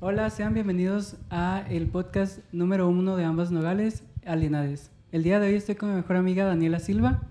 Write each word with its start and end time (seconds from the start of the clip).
Hola, 0.00 0.30
sean 0.30 0.54
bienvenidos 0.54 1.16
a 1.30 1.64
el 1.70 1.86
podcast 1.88 2.38
número 2.52 2.88
uno 2.88 3.16
de 3.16 3.24
ambas 3.24 3.50
nogales, 3.50 4.02
Alienades. 4.24 4.90
El 5.12 5.22
día 5.22 5.38
de 5.38 5.48
hoy 5.48 5.54
estoy 5.54 5.74
con 5.76 5.90
mi 5.90 5.96
mejor 5.96 6.16
amiga 6.16 6.44
Daniela 6.44 6.78
Silva. 6.80 7.22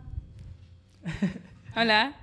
Hola. 1.76 2.16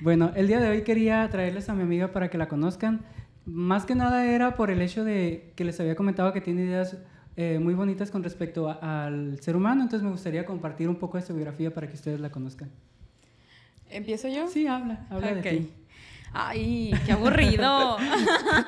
Bueno, 0.00 0.30
el 0.36 0.46
día 0.46 0.60
de 0.60 0.68
hoy 0.68 0.82
quería 0.82 1.28
traerles 1.30 1.68
a 1.68 1.74
mi 1.74 1.82
amiga 1.82 2.12
para 2.12 2.30
que 2.30 2.38
la 2.38 2.48
conozcan. 2.48 3.00
Más 3.44 3.84
que 3.84 3.94
nada 3.94 4.24
era 4.26 4.54
por 4.56 4.70
el 4.70 4.82
hecho 4.82 5.02
de 5.04 5.52
que 5.56 5.64
les 5.64 5.80
había 5.80 5.96
comentado 5.96 6.32
que 6.32 6.40
tiene 6.40 6.62
ideas 6.62 6.96
eh, 7.36 7.58
muy 7.60 7.74
bonitas 7.74 8.10
con 8.10 8.22
respecto 8.22 8.68
a- 8.68 9.06
al 9.06 9.40
ser 9.40 9.56
humano, 9.56 9.82
entonces 9.82 10.04
me 10.04 10.10
gustaría 10.12 10.44
compartir 10.44 10.88
un 10.88 10.96
poco 10.96 11.16
de 11.16 11.24
su 11.24 11.34
biografía 11.34 11.72
para 11.72 11.88
que 11.88 11.94
ustedes 11.94 12.20
la 12.20 12.30
conozcan. 12.30 12.70
¿Empiezo 13.90 14.28
yo? 14.28 14.46
Sí, 14.48 14.66
habla, 14.66 15.06
habla 15.10 15.28
Ok. 15.28 15.34
de 15.34 15.42
ti. 15.50 15.70
Ay, 16.34 16.94
qué 17.04 17.12
aburrido. 17.12 17.98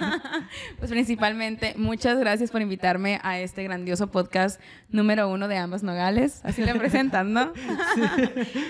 pues 0.79 0.91
principalmente, 0.91 1.75
muchas 1.77 2.19
gracias 2.19 2.51
por 2.51 2.61
invitarme 2.61 3.21
a 3.23 3.39
este 3.39 3.63
grandioso 3.63 4.11
podcast 4.11 4.61
número 4.91 5.29
uno 5.29 5.49
de 5.49 5.57
ambas 5.57 5.83
nogales. 5.83 6.41
Así 6.45 6.63
le 6.63 6.75
presentan, 6.75 7.33
¿no? 7.33 7.53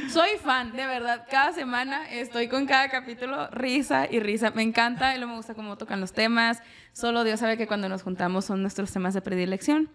Soy 0.09 0.31
fan, 0.43 0.73
de 0.73 0.87
verdad. 0.87 1.27
Cada 1.29 1.53
semana 1.53 2.09
estoy 2.09 2.47
con 2.49 2.67
cada 2.67 2.89
capítulo 2.89 3.49
risa 3.51 4.07
y 4.09 4.21
risa. 4.21 4.53
Me 4.53 4.63
encanta 4.63 5.15
y 5.15 5.19
luego 5.19 5.33
me 5.33 5.37
gusta 5.39 5.55
cómo 5.55 5.77
tocan 5.77 6.01
los 6.01 6.13
temas. 6.13 6.63
Solo 6.93 7.25
Dios 7.25 7.41
sabe 7.41 7.57
que 7.57 7.67
cuando 7.67 7.89
nos 7.89 8.03
juntamos 8.03 8.45
son 8.45 8.63
nuestros 8.63 8.93
temas 8.93 9.13
de 9.15 9.23
predilección. 9.23 9.91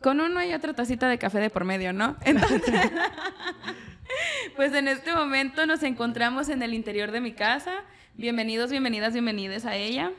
Con 0.00 0.20
uno 0.20 0.38
hay 0.38 0.54
otra 0.54 0.74
tacita 0.74 1.08
de 1.08 1.18
café 1.18 1.40
de 1.40 1.50
por 1.50 1.64
medio, 1.64 1.92
¿no? 1.92 2.16
Entonces, 2.24 2.62
pues 4.56 4.72
en 4.74 4.86
este 4.86 5.12
momento 5.12 5.66
nos 5.66 5.82
encontramos 5.82 6.48
en 6.48 6.62
el 6.62 6.72
interior 6.72 7.10
de 7.10 7.20
mi 7.20 7.32
casa. 7.32 7.72
Bienvenidos, 8.18 8.72
bienvenidas, 8.72 9.12
bienvenidas 9.12 9.64
a 9.64 9.76
ella. 9.76 10.10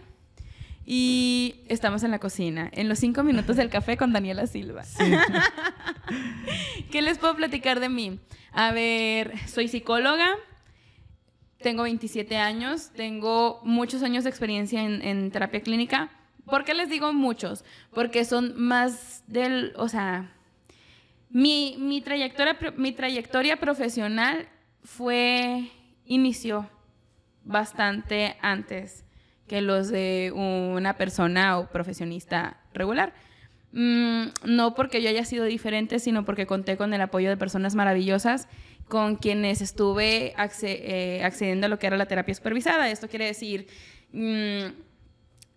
Y 0.86 1.56
estamos 1.68 2.02
en 2.04 2.12
la 2.12 2.20
cocina, 2.20 2.70
en 2.72 2.88
los 2.88 2.98
cinco 2.98 3.24
minutos 3.24 3.58
del 3.58 3.70
café 3.70 3.98
con 3.98 4.14
Daniela 4.14 4.48
Silva. 4.48 4.86
¿Qué 6.92 7.02
les 7.02 7.18
puedo 7.18 7.36
platicar 7.36 7.82
de 7.82 7.90
mí? 7.90 8.22
A 8.54 8.72
ver, 8.72 9.38
soy 9.50 9.68
psicóloga, 9.68 10.38
tengo 11.62 11.84
27 11.84 12.38
años, 12.38 12.92
tengo 12.96 13.60
muchos 13.66 14.02
años 14.02 14.24
de 14.24 14.30
experiencia 14.30 14.82
en, 14.82 15.02
en 15.02 15.30
terapia 15.30 15.60
clínica. 15.60 16.10
¿Por 16.46 16.64
qué 16.64 16.76
les 16.76 16.88
digo 16.88 17.12
muchos? 17.12 17.66
Porque 17.94 18.24
son 18.24 18.54
más 18.56 19.26
del, 19.28 19.74
o 19.76 19.90
sea, 19.90 20.32
mi, 21.30 21.76
mi, 21.78 22.00
trayectoria, 22.00 22.58
mi 22.78 22.94
trayectoria 22.94 23.58
profesional 23.58 24.48
fue, 24.86 25.70
inició 26.06 26.70
bastante 27.44 28.38
antes 28.42 29.04
que 29.48 29.62
los 29.62 29.90
de 29.90 30.32
una 30.36 30.96
persona 30.96 31.58
o 31.58 31.68
profesionista 31.70 32.58
regular. 32.74 33.14
Mm, 33.72 34.26
no 34.46 34.74
porque 34.76 35.02
yo 35.02 35.10
haya 35.10 35.26
sido 35.26 35.46
diferente, 35.46 36.00
sino 36.00 36.26
porque 36.26 36.46
conté 36.48 36.78
con 36.78 36.94
el 36.94 37.02
apoyo 37.02 37.30
de 37.30 37.38
personas 37.38 37.76
maravillosas 37.76 38.48
con 38.88 39.16
quienes 39.16 39.62
estuve 39.62 40.34
acce- 40.38 40.80
eh, 40.82 41.22
accediendo 41.24 41.66
a 41.68 41.70
lo 41.70 41.78
que 41.78 41.88
era 41.88 41.98
la 41.98 42.08
terapia 42.08 42.34
supervisada. 42.34 42.90
Esto 42.90 43.08
quiere 43.08 43.26
decir, 43.26 43.68
mm, 44.12 44.72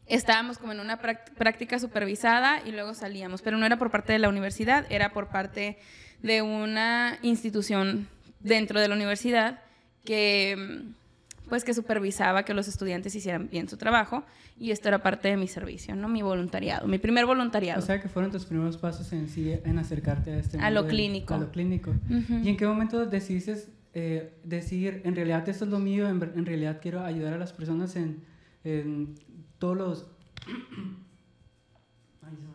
estábamos 0.06 0.58
como 0.58 0.72
en 0.72 0.80
una 0.80 0.98
práctica 0.98 1.78
supervisada 1.78 2.62
y 2.66 2.72
luego 2.72 2.92
salíamos, 2.94 3.40
pero 3.40 3.56
no 3.56 3.64
era 3.64 3.78
por 3.78 3.90
parte 3.90 4.12
de 4.12 4.18
la 4.18 4.28
universidad, 4.28 4.84
era 4.90 5.12
por 5.12 5.28
parte 5.28 5.78
de 6.22 6.42
una 6.42 7.18
institución 7.22 8.08
dentro 8.40 8.80
de 8.80 8.88
la 8.88 8.94
universidad 8.94 9.60
que 10.04 10.56
mm, 10.58 11.01
pues 11.48 11.64
que 11.64 11.74
supervisaba 11.74 12.44
que 12.44 12.54
los 12.54 12.66
estudiantes 12.68 13.14
hicieran 13.14 13.48
bien 13.50 13.68
su 13.68 13.76
trabajo 13.76 14.24
y 14.58 14.70
esto 14.70 14.88
era 14.88 15.02
parte 15.02 15.28
de 15.28 15.36
mi 15.36 15.48
servicio, 15.48 15.94
¿no? 15.94 16.08
Mi 16.08 16.22
voluntariado, 16.22 16.86
mi 16.88 16.96
primer 16.98 17.26
voluntariado. 17.26 17.80
O 17.80 17.82
sea 17.84 18.00
que 18.00 18.08
fueron 18.08 18.30
tus 18.30 18.46
primeros 18.46 18.78
pasos 18.78 19.12
en 19.12 19.28
sí 19.28 19.52
en 19.64 19.78
acercarte 19.78 20.32
a 20.32 20.38
este 20.38 20.58
A 20.58 20.70
lo 20.70 20.82
del- 20.82 20.90
clínico. 20.92 21.34
A 21.34 21.38
lo 21.38 21.50
clínico. 21.50 21.90
Ujú. 21.90 22.38
¿Y 22.42 22.48
en 22.48 22.56
qué 22.56 22.66
momento 22.66 23.04
decidiste 23.06 23.66
eh, 23.94 24.38
decir, 24.44 25.02
en 25.04 25.14
realidad 25.14 25.46
esto 25.48 25.64
es 25.66 25.70
lo 25.70 25.78
mío, 25.78 26.08
en, 26.08 26.22
en 26.22 26.46
realidad 26.46 26.78
quiero 26.80 27.02
ayudar 27.02 27.34
a 27.34 27.38
las 27.38 27.52
personas 27.52 27.94
en, 27.96 28.24
en 28.64 29.14
todos 29.58 29.76
los... 29.76 30.06
Ay, 32.22 32.36
se 32.36 32.42
me. 32.46 32.52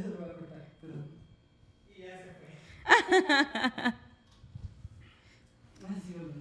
Eso 0.00 0.08
lo 0.08 0.16
voy 0.16 0.30
a 0.30 0.32
cortar, 0.34 0.70
perdón. 0.80 1.04
Y 1.94 2.00
ya 2.02 2.16
se 2.18 2.32
fue. 2.32 2.48
Así, 5.86 6.12
bueno. 6.14 6.32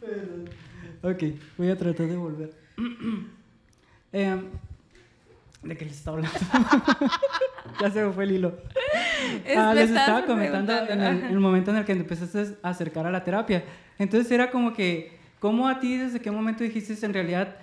Perdón. 0.00 0.48
Ok, 1.10 1.22
voy 1.56 1.70
a 1.70 1.76
tratar 1.76 2.06
de 2.06 2.16
volver. 2.16 2.50
Em, 4.12 4.46
¿De 5.62 5.76
qué 5.76 5.84
les 5.84 5.96
estaba 5.96 6.16
hablando? 6.18 6.38
ya 7.80 7.90
se 7.90 8.02
me 8.04 8.12
fue 8.12 8.24
el 8.24 8.32
hilo. 8.32 8.56
Es- 9.44 9.56
Ah, 9.58 9.74
les 9.74 9.90
estaba 9.90 10.24
comentando 10.24 10.72
en 10.72 10.78
el, 10.78 10.86
preguntando, 10.86 11.26
en 11.26 11.32
el 11.32 11.40
momento 11.40 11.70
en 11.72 11.76
el 11.78 11.84
que 11.84 11.92
empezaste 11.92 12.56
a 12.62 12.68
acercar 12.70 13.06
a 13.06 13.10
la 13.10 13.24
terapia. 13.24 13.64
Entonces 13.98 14.30
era 14.30 14.50
como 14.50 14.72
que, 14.72 15.18
¿cómo 15.40 15.68
a 15.68 15.80
ti 15.80 15.96
desde 15.96 16.20
qué 16.20 16.30
momento 16.30 16.62
dijiste 16.64 17.04
en 17.04 17.12
realidad 17.12 17.56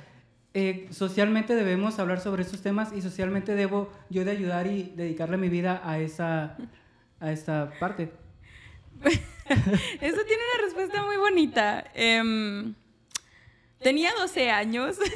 eh, 0.53 0.87
socialmente 0.91 1.55
debemos 1.55 1.97
hablar 1.97 2.19
sobre 2.19 2.43
estos 2.43 2.61
temas 2.61 2.91
y 2.93 3.01
socialmente 3.01 3.55
debo 3.55 3.91
yo 4.09 4.23
de 4.25 4.31
ayudar 4.31 4.67
y 4.67 4.93
dedicarle 4.95 5.37
mi 5.37 5.49
vida 5.49 5.81
a 5.83 5.97
esa, 5.99 6.57
a 7.19 7.31
esta 7.31 7.71
parte? 7.79 8.11
Eso 9.01 10.21
tiene 10.27 10.41
una 10.55 10.65
respuesta 10.65 11.03
muy 11.03 11.17
bonita. 11.17 11.85
Em, 11.95 12.73
tenía 13.83 14.11
12 14.17 14.49
años. 14.49 14.97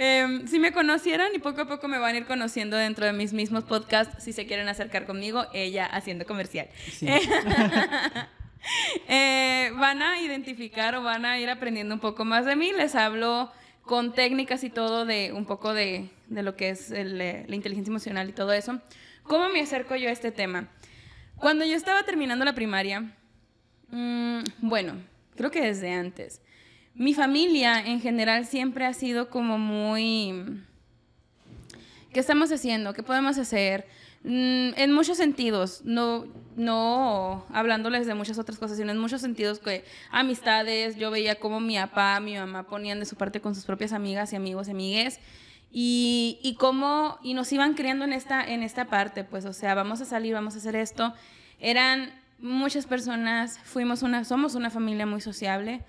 Em, 0.00 0.46
si 0.46 0.60
me 0.60 0.70
conocieran 0.70 1.34
y 1.34 1.40
poco 1.40 1.62
a 1.62 1.66
poco 1.66 1.88
me 1.88 1.98
van 1.98 2.14
a 2.14 2.18
ir 2.18 2.26
conociendo 2.26 2.76
dentro 2.76 3.04
de 3.04 3.12
mis 3.12 3.32
mismos 3.32 3.64
podcasts, 3.64 4.22
si 4.22 4.32
se 4.32 4.46
quieren 4.46 4.68
acercar 4.68 5.06
conmigo, 5.06 5.46
ella 5.52 5.86
haciendo 5.86 6.24
comercial. 6.24 6.68
Sí. 6.92 7.08
Eh, 9.08 9.70
van 9.76 10.02
a 10.02 10.20
identificar 10.20 10.94
o 10.96 11.02
van 11.02 11.24
a 11.24 11.38
ir 11.38 11.48
aprendiendo 11.48 11.94
un 11.94 12.00
poco 12.00 12.24
más 12.24 12.44
de 12.44 12.56
mí. 12.56 12.72
Les 12.72 12.96
hablo 12.96 13.52
con 13.82 14.12
técnicas 14.12 14.64
y 14.64 14.68
todo 14.68 15.06
de 15.06 15.32
un 15.32 15.46
poco 15.46 15.72
de, 15.72 16.10
de 16.26 16.42
lo 16.42 16.56
que 16.56 16.70
es 16.70 16.90
el, 16.90 17.20
eh, 17.20 17.44
la 17.48 17.54
inteligencia 17.54 17.90
emocional 17.90 18.28
y 18.28 18.32
todo 18.32 18.52
eso. 18.52 18.80
¿Cómo 19.22 19.48
me 19.48 19.60
acerco 19.60 19.94
yo 19.94 20.08
a 20.08 20.12
este 20.12 20.32
tema? 20.32 20.68
Cuando 21.36 21.64
yo 21.64 21.76
estaba 21.76 22.02
terminando 22.02 22.44
la 22.44 22.54
primaria, 22.54 23.12
mm, 23.90 24.40
bueno, 24.58 24.96
creo 25.38 25.50
que 25.50 25.62
desde 25.62 25.90
antes, 25.90 26.42
mi 26.94 27.14
familia 27.14 27.80
en 27.80 28.00
general 28.02 28.44
siempre 28.44 28.84
ha 28.84 28.92
sido 28.92 29.30
como 29.30 29.56
muy... 29.56 30.62
¿Qué 32.12 32.20
estamos 32.20 32.52
haciendo? 32.52 32.92
¿Qué 32.92 33.02
podemos 33.02 33.38
hacer? 33.38 33.86
Mm, 34.24 34.70
en 34.76 34.92
muchos 34.92 35.16
sentidos, 35.16 35.82
no, 35.84 36.26
no 36.56 37.46
hablándoles 37.50 38.06
de 38.06 38.14
muchas 38.14 38.38
otras 38.38 38.58
cosas, 38.58 38.76
sino 38.76 38.90
en 38.90 38.98
muchos 38.98 39.20
sentidos 39.20 39.60
que 39.60 39.84
amistades, 40.10 40.96
yo 40.96 41.10
veía 41.10 41.36
como 41.36 41.60
mi 41.60 41.76
papá, 41.76 42.18
mi 42.20 42.34
mamá 42.34 42.66
ponían 42.66 42.98
de 42.98 43.06
su 43.06 43.16
parte 43.16 43.40
con 43.40 43.54
sus 43.54 43.64
propias 43.64 43.92
amigas 43.92 44.32
y 44.32 44.36
amigos 44.36 44.68
y 44.68 44.72
amigues 44.72 45.20
y, 45.70 46.38
y 46.42 46.54
cómo, 46.54 47.18
y 47.22 47.34
nos 47.34 47.52
iban 47.52 47.74
criando 47.74 48.04
en 48.04 48.12
esta, 48.12 48.44
en 48.44 48.62
esta 48.62 48.86
parte, 48.86 49.24
pues, 49.24 49.44
o 49.44 49.52
sea, 49.52 49.74
vamos 49.74 50.00
a 50.00 50.04
salir, 50.04 50.34
vamos 50.34 50.54
a 50.54 50.58
hacer 50.58 50.76
esto. 50.76 51.14
Eran 51.60 52.10
muchas 52.38 52.86
personas, 52.86 53.58
fuimos 53.64 54.02
una, 54.02 54.24
somos 54.24 54.54
una 54.54 54.70
familia 54.70 55.06
muy 55.06 55.20
sociable. 55.20 55.84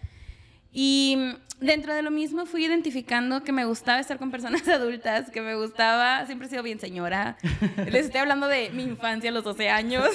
Y 0.71 1.17
dentro 1.59 1.93
de 1.93 2.01
lo 2.01 2.11
mismo 2.11 2.45
fui 2.45 2.65
identificando 2.65 3.43
que 3.43 3.51
me 3.51 3.65
gustaba 3.65 3.99
estar 3.99 4.17
con 4.17 4.31
personas 4.31 4.67
adultas, 4.67 5.29
que 5.31 5.41
me 5.41 5.55
gustaba, 5.55 6.25
siempre 6.25 6.47
he 6.47 6.49
sido 6.49 6.63
bien 6.63 6.79
señora. 6.79 7.37
Les 7.91 8.05
estoy 8.05 8.21
hablando 8.21 8.47
de 8.47 8.69
mi 8.71 8.83
infancia 8.83 9.29
a 9.29 9.33
los 9.33 9.43
12 9.43 9.69
años. 9.69 10.07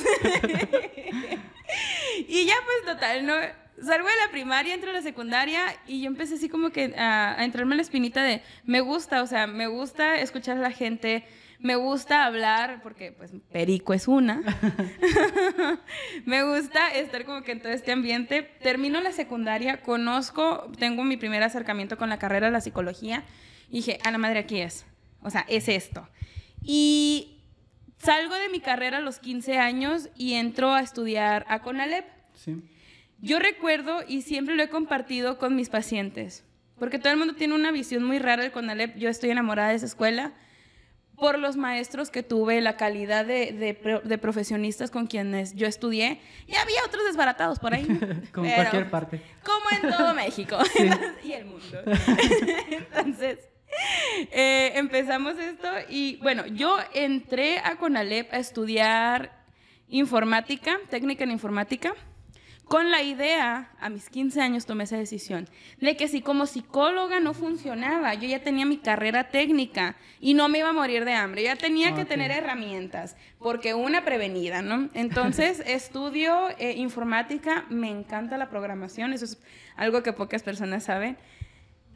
y 2.28 2.46
ya 2.46 2.54
pues 2.64 2.94
total, 2.94 3.26
¿no? 3.26 3.34
Salgo 3.82 4.06
de 4.06 4.16
la 4.24 4.30
primaria, 4.30 4.72
entro 4.72 4.90
a 4.90 4.92
la 4.92 5.02
secundaria 5.02 5.60
y 5.86 6.02
yo 6.02 6.06
empecé 6.06 6.34
así 6.34 6.48
como 6.48 6.70
que 6.70 6.94
a, 6.96 7.38
a 7.38 7.44
entrarme 7.44 7.72
en 7.72 7.78
la 7.78 7.82
espinita 7.82 8.22
de 8.22 8.40
me 8.64 8.80
gusta, 8.80 9.20
o 9.22 9.26
sea, 9.26 9.48
me 9.48 9.66
gusta 9.66 10.20
escuchar 10.20 10.58
a 10.58 10.60
la 10.60 10.70
gente, 10.70 11.24
me 11.64 11.76
gusta 11.76 12.26
hablar, 12.26 12.82
porque 12.82 13.10
pues 13.10 13.32
perico 13.50 13.94
es 13.94 14.06
una. 14.06 14.42
me 16.26 16.42
gusta 16.42 16.90
estar 16.90 17.24
como 17.24 17.42
que 17.42 17.52
en 17.52 17.62
todo 17.62 17.72
este 17.72 17.90
ambiente. 17.90 18.42
Termino 18.42 19.00
la 19.00 19.12
secundaria, 19.12 19.80
conozco, 19.80 20.70
tengo 20.78 21.04
mi 21.04 21.16
primer 21.16 21.42
acercamiento 21.42 21.96
con 21.96 22.10
la 22.10 22.18
carrera 22.18 22.48
de 22.48 22.52
la 22.52 22.60
psicología 22.60 23.24
y 23.70 23.76
dije, 23.76 23.98
a 24.04 24.10
la 24.10 24.18
madre 24.18 24.40
aquí 24.40 24.60
es. 24.60 24.84
O 25.22 25.30
sea, 25.30 25.46
es 25.48 25.70
esto. 25.70 26.06
Y 26.62 27.38
salgo 27.96 28.34
de 28.34 28.50
mi 28.50 28.60
carrera 28.60 28.98
a 28.98 29.00
los 29.00 29.18
15 29.18 29.56
años 29.56 30.10
y 30.18 30.34
entro 30.34 30.74
a 30.74 30.82
estudiar 30.82 31.46
a 31.48 31.62
CONALEP. 31.62 32.04
Sí. 32.34 32.62
Yo 33.22 33.38
recuerdo 33.38 34.04
y 34.06 34.20
siempre 34.20 34.54
lo 34.54 34.62
he 34.62 34.68
compartido 34.68 35.38
con 35.38 35.56
mis 35.56 35.70
pacientes, 35.70 36.44
porque 36.78 36.98
todo 36.98 37.10
el 37.14 37.18
mundo 37.18 37.36
tiene 37.36 37.54
una 37.54 37.72
visión 37.72 38.04
muy 38.04 38.18
rara 38.18 38.42
del 38.42 38.52
CONALEP. 38.52 38.98
Yo 38.98 39.08
estoy 39.08 39.30
enamorada 39.30 39.70
de 39.70 39.76
esa 39.76 39.86
escuela, 39.86 40.34
por 41.16 41.38
los 41.38 41.56
maestros 41.56 42.10
que 42.10 42.22
tuve, 42.22 42.60
la 42.60 42.76
calidad 42.76 43.24
de, 43.24 43.52
de, 43.52 44.00
de 44.02 44.18
profesionistas 44.18 44.90
con 44.90 45.06
quienes 45.06 45.54
yo 45.54 45.66
estudié, 45.66 46.20
y 46.46 46.56
había 46.56 46.84
otros 46.86 47.04
desbaratados 47.04 47.58
por 47.58 47.74
ahí. 47.74 47.84
Con 48.32 48.48
cualquier 48.48 48.90
parte. 48.90 49.20
Como 49.44 49.64
en 49.70 49.96
todo 49.96 50.14
México 50.14 50.58
y 51.24 51.32
el 51.32 51.44
mundo. 51.46 51.82
Entonces, 52.70 53.38
eh, 54.30 54.72
empezamos 54.74 55.38
esto 55.38 55.68
y 55.88 56.16
bueno, 56.16 56.46
yo 56.46 56.78
entré 56.92 57.58
a 57.58 57.76
Conalep 57.76 58.32
a 58.32 58.38
estudiar 58.38 59.44
informática, 59.88 60.78
técnica 60.90 61.24
en 61.24 61.30
informática 61.30 61.94
con 62.66 62.90
la 62.90 63.02
idea, 63.02 63.70
a 63.78 63.90
mis 63.90 64.08
15 64.08 64.40
años 64.40 64.64
tomé 64.64 64.84
esa 64.84 64.96
decisión, 64.96 65.48
de 65.80 65.96
que 65.96 66.08
si 66.08 66.22
como 66.22 66.46
psicóloga 66.46 67.20
no 67.20 67.34
funcionaba, 67.34 68.14
yo 68.14 68.26
ya 68.26 68.42
tenía 68.42 68.64
mi 68.64 68.78
carrera 68.78 69.28
técnica 69.28 69.96
y 70.18 70.34
no 70.34 70.48
me 70.48 70.58
iba 70.58 70.70
a 70.70 70.72
morir 70.72 71.04
de 71.04 71.12
hambre, 71.12 71.42
ya 71.42 71.56
tenía 71.56 71.94
que 71.94 72.04
tener 72.04 72.30
herramientas, 72.30 73.16
porque 73.38 73.74
una 73.74 74.04
prevenida, 74.04 74.62
¿no? 74.62 74.88
Entonces 74.94 75.60
estudio 75.66 76.48
eh, 76.58 76.72
informática, 76.76 77.66
me 77.68 77.90
encanta 77.90 78.38
la 78.38 78.48
programación, 78.48 79.12
eso 79.12 79.26
es 79.26 79.38
algo 79.76 80.02
que 80.02 80.12
pocas 80.12 80.42
personas 80.42 80.84
saben. 80.84 81.18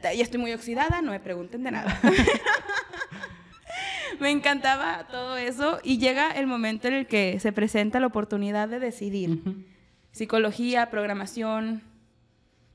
Ya 0.01 0.11
estoy 0.11 0.39
muy 0.39 0.53
oxidada, 0.53 1.01
no 1.01 1.11
me 1.11 1.19
pregunten 1.19 1.63
de 1.63 1.71
nada. 1.71 1.99
me 4.19 4.29
encantaba 4.29 5.07
todo 5.11 5.35
eso 5.35 5.79
y 5.83 5.97
llega 5.97 6.31
el 6.31 6.47
momento 6.47 6.87
en 6.87 6.93
el 6.93 7.07
que 7.07 7.37
se 7.39 7.51
presenta 7.51 7.99
la 7.99 8.07
oportunidad 8.07 8.69
de 8.69 8.79
decidir 8.79 9.41
psicología, 10.11 10.89
programación, 10.89 11.81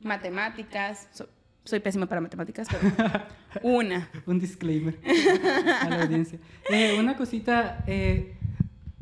matemáticas. 0.00 1.08
soy 1.64 1.80
pésima 1.80 2.06
para 2.06 2.20
matemáticas, 2.20 2.68
pero 2.70 2.92
una. 3.62 4.08
Un 4.26 4.38
disclaimer 4.38 4.98
a 5.82 5.88
la 5.88 6.02
audiencia. 6.02 6.38
Eh, 6.70 6.98
una 6.98 7.14
cosita, 7.16 7.84
eh, 7.86 8.36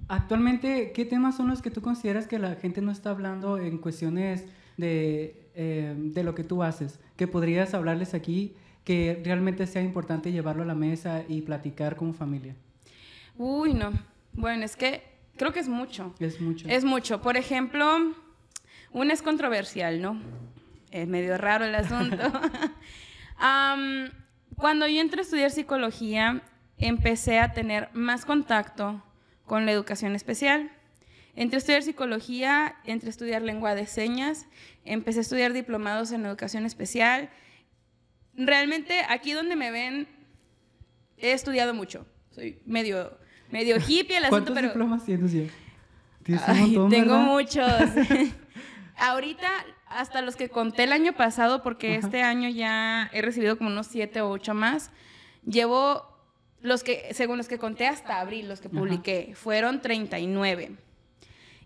actualmente, 0.09 0.91
¿qué 0.93 1.05
temas 1.05 1.37
son 1.37 1.49
los 1.49 1.63
que 1.63 1.71
tú 1.71 1.81
consideras 1.81 2.27
que 2.27 2.41
la 2.41 2.57
gente 2.57 2.81
no 2.81 2.91
está 2.91 3.11
hablando 3.11 3.57
en 3.57 3.79
cuestiones 3.79 4.45
de, 4.77 5.49
eh, 5.55 5.95
de 5.97 6.25
lo 6.25 6.35
que 6.35 6.43
tú 6.43 6.65
haces? 6.65 6.99
Que 7.17 7.29
podrías 7.29 7.73
hablarles 7.75 8.15
aquí 8.15 8.57
que 8.85 9.21
realmente 9.25 9.67
sea 9.67 9.83
importante 9.83 10.33
llevarlo 10.33 10.65
a 10.65 10.67
la 10.67 10.75
mesa 10.75 11.23
y 11.29 11.43
platicar 11.43 11.97
como 11.97 12.13
familia. 12.13 12.57
Uy, 13.39 13.75
no. 13.75 13.93
Bueno, 14.33 14.65
es 14.65 14.77
que 14.77 15.03
creo 15.43 15.53
que 15.53 15.59
es 15.59 15.69
mucho. 15.69 16.15
Es 16.21 16.41
mucho. 16.41 16.69
Es 16.69 16.85
mucho. 16.85 17.21
Por 17.21 17.37
ejemplo, 17.37 18.15
una 18.93 19.13
es 19.13 19.23
controversial, 19.23 20.01
¿no? 20.01 20.23
Es 20.93 21.09
medio 21.09 21.37
raro 21.37 21.65
el 21.65 21.75
asunto. 21.75 22.17
cuando 24.57 24.87
yo 24.87 25.01
entré 25.01 25.19
a 25.19 25.23
estudiar 25.23 25.51
psicología, 25.51 26.43
empecé 26.79 27.41
a 27.41 27.53
tener 27.55 27.89
más 27.93 28.25
contacto 28.25 29.03
con 29.45 29.67
la 29.67 29.73
educación 29.73 30.15
especial. 30.15 30.71
Entré 31.35 31.57
a 31.57 31.59
estudiar 31.59 31.83
psicología, 31.83 32.77
entré 32.85 33.09
a 33.09 33.11
estudiar 33.11 33.43
lengua 33.43 33.75
de 33.75 33.87
señas, 33.87 34.47
empecé 34.85 35.19
a 35.19 35.23
estudiar 35.23 35.53
diplomados 35.53 36.13
en 36.13 36.25
educación 36.25 36.67
especial. 36.67 37.31
Realmente 38.37 39.01
aquí 39.09 39.33
donde 39.33 39.57
me 39.57 39.73
ven, 39.73 40.07
he 41.17 41.33
estudiado 41.33 41.75
mucho. 41.75 42.07
Soy 42.31 42.63
medio, 42.65 43.19
medio 43.53 43.77
hippie 43.77 44.17
el 44.17 44.25
asunto, 44.25 44.53
pero... 44.55 44.69
diplomas 44.69 45.05
tienes 45.05 45.33
ya? 45.33 45.45
tengo 46.91 47.19
muchos. 47.19 47.71
ahorita, 48.97 49.49
hasta 49.87 50.23
los 50.23 50.37
que 50.37 50.49
conté 50.49 50.85
el 50.85 50.93
año 50.93 51.13
pasado, 51.13 51.63
porque 51.63 51.97
este 51.97 52.23
año 52.23 52.49
ya 52.49 53.11
he 53.13 53.23
recibido 53.23 53.59
como 53.59 53.71
unos 53.71 53.87
siete 53.87 54.21
o 54.21 54.31
ocho 54.31 54.55
más, 54.55 54.91
llevo 55.45 56.07
los 56.61 56.85
que, 56.85 57.13
según 57.13 57.39
los 57.39 57.49
que 57.49 57.59
conté 57.59 57.87
hasta 57.87 58.21
abril, 58.21 58.49
los 58.49 58.61
que 58.61 58.69
publiqué, 58.69 59.33
fueron 59.35 59.81
39. 59.81 60.77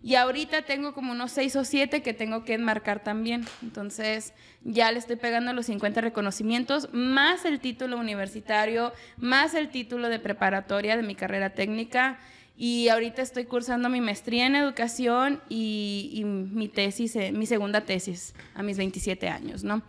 Y 0.07 0.15
ahorita 0.15 0.61
tengo 0.61 0.93
como 0.93 1.11
unos 1.11 1.33
seis 1.33 1.57
o 1.57 1.65
siete 1.65 2.01
que 2.01 2.13
tengo 2.13 2.45
que 2.45 2.53
enmarcar 2.53 3.03
también. 3.03 3.45
Entonces 3.61 4.33
ya 4.63 4.89
le 4.93 4.99
estoy 4.99 5.17
pegando 5.17 5.51
los 5.51 5.65
50 5.65 5.99
reconocimientos, 5.99 6.87
más 6.93 7.43
el 7.43 7.59
título 7.59 7.97
universitario, 7.97 8.93
más 9.17 9.53
el 9.53 9.67
título 9.67 10.07
de 10.07 10.19
preparatoria 10.19 10.95
de 10.95 11.03
mi 11.03 11.13
carrera 11.13 11.49
técnica 11.49 12.19
y 12.55 12.87
ahorita 12.87 13.21
estoy 13.21 13.45
cursando 13.45 13.89
mi 13.89 13.99
maestría 13.99 14.45
en 14.45 14.55
educación 14.55 15.41
y, 15.49 16.23
mi 16.25 16.69
tesis, 16.69 17.13
eh, 17.17 17.33
mi 17.33 17.45
segunda 17.45 17.81
tesis 17.81 18.33
a 18.55 18.63
mis 18.63 18.77
27 18.77 19.27
años, 19.27 19.65
¿no? 19.65 19.81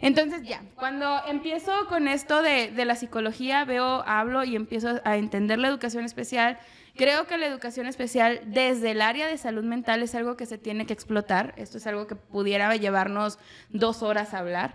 Entonces 0.00 0.44
ya, 0.44 0.62
cuando 0.76 1.20
empiezo 1.26 1.72
con 1.88 2.06
esto 2.06 2.40
de, 2.40 2.70
de, 2.70 2.84
la 2.84 2.94
psicología, 2.94 3.64
veo, 3.64 4.04
hablo 4.06 4.44
y 4.44 4.54
empiezo 4.54 5.00
a 5.04 5.16
entender 5.16 5.58
la 5.58 5.66
educación 5.66 6.04
especial. 6.04 6.58
Creo 6.96 7.26
que 7.26 7.36
la 7.36 7.46
educación 7.46 7.86
especial 7.86 8.40
desde 8.46 8.92
el 8.92 9.02
área 9.02 9.26
de 9.26 9.36
salud 9.36 9.64
mental 9.64 10.02
es 10.02 10.14
algo 10.14 10.36
que 10.36 10.46
se 10.46 10.56
tiene 10.56 10.86
que 10.86 10.94
explotar. 10.94 11.52
Esto 11.56 11.78
es 11.78 11.86
algo 11.86 12.06
que 12.06 12.16
pudiera 12.16 12.74
llevarnos 12.76 13.38
dos 13.68 14.02
horas 14.02 14.32
a 14.32 14.38
hablar, 14.38 14.74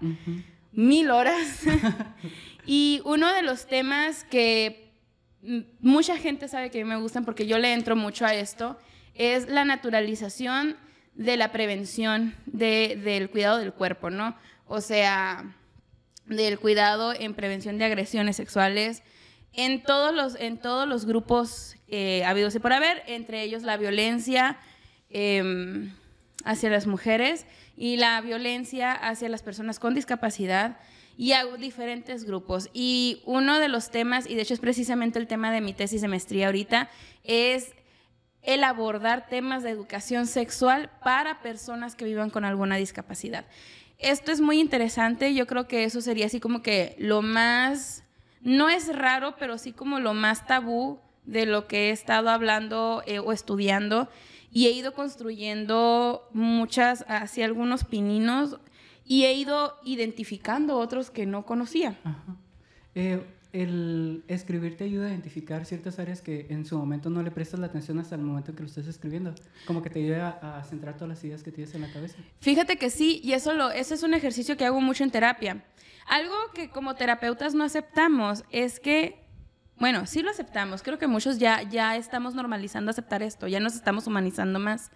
mil 0.72 1.10
horas. 1.10 1.62
y 2.66 3.02
uno 3.06 3.34
de 3.34 3.42
los 3.42 3.66
temas 3.66 4.24
que 4.26 4.92
mucha 5.80 6.18
gente 6.18 6.48
sabe 6.48 6.70
que 6.70 6.82
a 6.82 6.86
mí 6.86 6.90
me 6.90 6.98
gustan 6.98 7.26
porque 7.26 7.48
yo 7.48 7.58
le 7.58 7.74
entro 7.74 7.96
mucho 7.96 8.26
a 8.26 8.36
esto, 8.36 8.78
es 9.16 9.50
la 9.50 9.66
naturalización 9.66 10.78
de 11.16 11.38
la 11.38 11.52
prevención 11.52 12.36
del 12.46 13.30
cuidado 13.32 13.58
del 13.58 13.74
cuerpo, 13.74 14.10
¿no? 14.10 14.36
O 14.68 14.80
sea, 14.80 15.56
del 16.28 16.60
cuidado 16.60 17.14
en 17.14 17.34
prevención 17.34 17.78
de 17.78 17.86
agresiones 17.86 18.36
sexuales 18.36 19.02
en 19.54 19.84
todos 19.84 20.14
los, 20.14 20.36
en 20.36 20.58
todos 20.58 20.88
los 20.88 21.06
grupos 21.06 21.76
eh, 21.92 22.24
habidos 22.26 22.56
y 22.56 22.60
por 22.60 22.72
haber, 22.72 23.04
entre 23.06 23.44
ellos 23.44 23.64
la 23.64 23.76
violencia 23.76 24.58
em, 25.10 25.92
hacia 26.46 26.70
las 26.70 26.88
mujeres 26.88 27.46
y 27.76 27.98
la 27.98 28.22
violencia 28.22 28.94
hacia 28.94 29.28
las 29.28 29.44
personas 29.44 29.78
con 29.78 29.94
discapacidad 29.94 30.80
y 31.18 31.34
hago 31.34 31.58
diferentes 31.58 32.24
grupos. 32.24 32.70
Y 32.74 33.22
uno 33.26 33.60
de 33.60 33.68
los 33.68 33.92
temas, 33.92 34.26
y 34.30 34.36
de 34.36 34.44
hecho 34.44 34.54
es 34.54 34.62
precisamente 34.62 35.20
el 35.20 35.28
tema 35.28 35.52
de 35.52 35.60
mi 35.60 35.74
tesis 35.74 36.02
de 36.02 36.08
maestría 36.08 36.46
ahorita, 36.46 36.90
es 37.26 37.74
el 38.42 38.64
abordar 38.64 39.28
temas 39.28 39.62
de 39.62 39.72
educación 39.72 40.28
sexual 40.28 40.90
para 41.04 41.42
personas 41.42 41.96
que 41.96 42.06
vivan 42.06 42.30
con 42.30 42.46
alguna 42.46 42.78
discapacidad. 42.78 43.46
Esto 43.98 44.32
es 44.32 44.40
muy 44.40 44.62
interesante, 44.62 45.34
yo 45.34 45.46
creo 45.46 45.68
que 45.68 45.84
eso 45.84 46.00
sería 46.00 46.28
así 46.28 46.40
como 46.40 46.64
que 46.64 46.96
lo 46.98 47.22
más, 47.22 48.06
no 48.40 48.70
es 48.70 48.96
raro, 48.96 49.36
pero 49.38 49.58
sí 49.58 49.74
como 49.74 50.00
lo 50.00 50.14
más 50.14 50.48
tabú 50.48 51.00
de 51.26 51.46
lo 51.46 51.68
que 51.68 51.90
he 51.90 51.92
estado 51.92 52.30
hablando 52.30 53.04
eh, 53.06 53.20
o 53.20 53.32
estudiando 53.32 54.10
y 54.52 54.68
he 54.68 54.72
ido 54.72 54.94
construyendo 54.94 56.28
muchas, 56.34 57.06
así 57.08 57.42
algunos 57.42 57.86
pininos 57.86 58.58
y 59.06 59.26
he 59.26 59.34
ido 59.34 59.78
identificando 59.84 60.78
otros 60.78 61.10
que 61.10 61.26
no 61.26 61.46
conocía. 61.46 61.98
Eh, 62.96 63.24
el 63.54 64.24
escribir 64.28 64.78
te 64.78 64.86
ayuda 64.86 65.08
a 65.08 65.10
identificar 65.10 65.66
ciertas 65.66 66.00
áreas 66.00 66.22
que 66.22 66.48
en 66.50 66.66
su 66.66 66.78
momento 66.78 67.10
no 67.10 67.22
le 67.22 67.32
prestas 67.32 67.60
la 67.60 67.68
atención 67.68 68.00
hasta 68.00 68.16
el 68.16 68.22
momento 68.22 68.56
que 68.56 68.62
lo 68.62 68.68
estés 68.68 68.88
escribiendo. 68.88 69.34
Como 69.68 69.82
que 69.82 69.90
te 69.90 70.00
ayuda 70.00 70.40
a, 70.42 70.64
centrar 70.64 70.96
todas 70.96 71.10
las 71.10 71.24
ideas 71.24 71.44
que 71.44 71.52
tienes 71.52 71.74
en 71.76 71.82
la 71.82 71.92
cabeza. 71.92 72.18
Fíjate 72.40 72.78
que 72.78 72.90
sí, 72.90 73.20
y 73.24 73.34
eso, 73.34 73.54
lo, 73.54 73.72
eso 73.72 73.94
es 73.94 74.04
un 74.04 74.14
ejercicio 74.14 74.56
que 74.56 74.66
hago 74.66 74.80
mucho 74.80 75.04
en 75.04 75.12
terapia. 75.12 75.64
Algo 76.08 76.34
que 76.54 76.70
como 76.70 76.96
terapeutas 76.96 77.54
no 77.54 77.64
aceptamos 77.64 78.46
es 78.52 78.80
que, 78.80 79.20
bueno, 79.82 80.06
sí 80.06 80.22
lo 80.22 80.30
aceptamos, 80.32 80.82
creo 80.82 80.98
que 80.98 81.08
muchos 81.08 81.38
ya, 81.38 81.64
ya 81.64 81.98
estamos 81.98 82.34
normalizando 82.34 82.92
aceptar 82.92 83.22
esto, 83.22 83.50
ya 83.50 83.60
nos 83.60 83.76
estamos 83.76 84.08
humanizando 84.08 84.60
más 84.60 84.92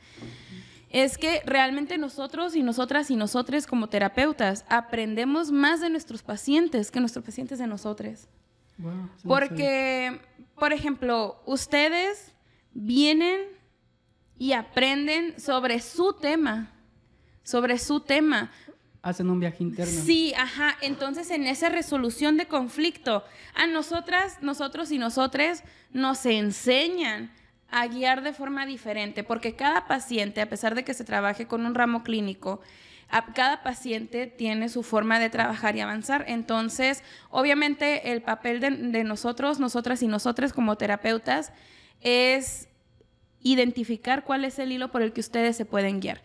es 0.96 1.18
que 1.18 1.42
realmente 1.46 1.98
nosotros 1.98 2.56
y 2.56 2.63
nosotras 2.63 3.12
y 3.12 3.18
nosotros 3.18 3.68
como 3.68 3.89
terapeutas 3.89 4.63
aprendemos 4.70 5.51
más 5.51 5.82
de 5.82 5.89
nuestros 5.89 6.24
pacientes 6.24 6.89
que 6.89 7.01
nuestros 7.01 7.25
pacientes 7.25 7.60
de 7.60 7.68
nosotros. 7.68 8.30
Porque, 9.24 10.22
por 10.58 10.72
ejemplo, 10.72 11.42
ustedes 11.46 12.34
vienen 12.74 13.42
y 14.38 14.54
aprenden 14.54 15.38
sobre 15.38 15.82
su 15.82 16.13
tema, 16.13 16.72
sobre 17.44 17.77
su 17.77 18.00
tema. 18.00 18.51
Hacen 19.06 19.30
un 19.30 19.40
viaje 19.40 19.62
interno. 19.62 20.02
Sí, 20.02 20.34
ajá. 20.36 20.76
Entonces, 20.82 21.30
en 21.30 21.46
esa 21.46 21.70
resolución 21.70 22.38
de 22.38 22.48
conflicto, 22.48 23.24
a 23.54 23.68
nosotras, 23.68 24.40
nosotros 24.42 24.92
y 24.92 24.98
nosotros 24.98 25.60
nos 25.92 26.26
enseñan 26.26 27.32
a 27.70 27.86
guiar 27.86 28.24
de 28.24 28.34
forma 28.34 28.66
diferente, 28.66 29.24
porque 29.24 29.56
cada 29.56 29.86
paciente, 29.86 30.42
a 30.42 30.50
pesar 30.50 30.74
de 30.74 30.84
que 30.84 30.96
se 30.96 31.04
trabaje 31.04 31.46
con 31.46 31.68
un 31.68 31.76
ramo 31.76 32.02
clínico, 32.02 32.62
cada 33.36 33.62
paciente 33.62 34.26
tiene 34.26 34.70
su 34.70 34.82
forma 34.82 35.20
de 35.20 35.30
trabajar 35.30 35.76
y 35.76 35.82
avanzar. 35.82 36.26
Entonces, 36.28 37.04
obviamente, 37.30 38.12
el 38.12 38.24
papel 38.24 38.60
de, 38.60 39.04
nosotros, 39.04 39.60
nosotras 39.60 40.02
y 40.02 40.08
nosotros 40.08 40.52
como 40.52 40.78
terapeutas 40.78 41.52
es 42.02 42.70
identificar 43.44 44.24
cuál 44.24 44.46
es 44.46 44.58
el 44.58 44.72
hilo 44.72 44.90
por 44.90 45.04
el 45.04 45.14
que 45.14 45.22
ustedes 45.22 45.56
se 45.56 45.66
pueden 45.66 46.00
guiar. 46.00 46.24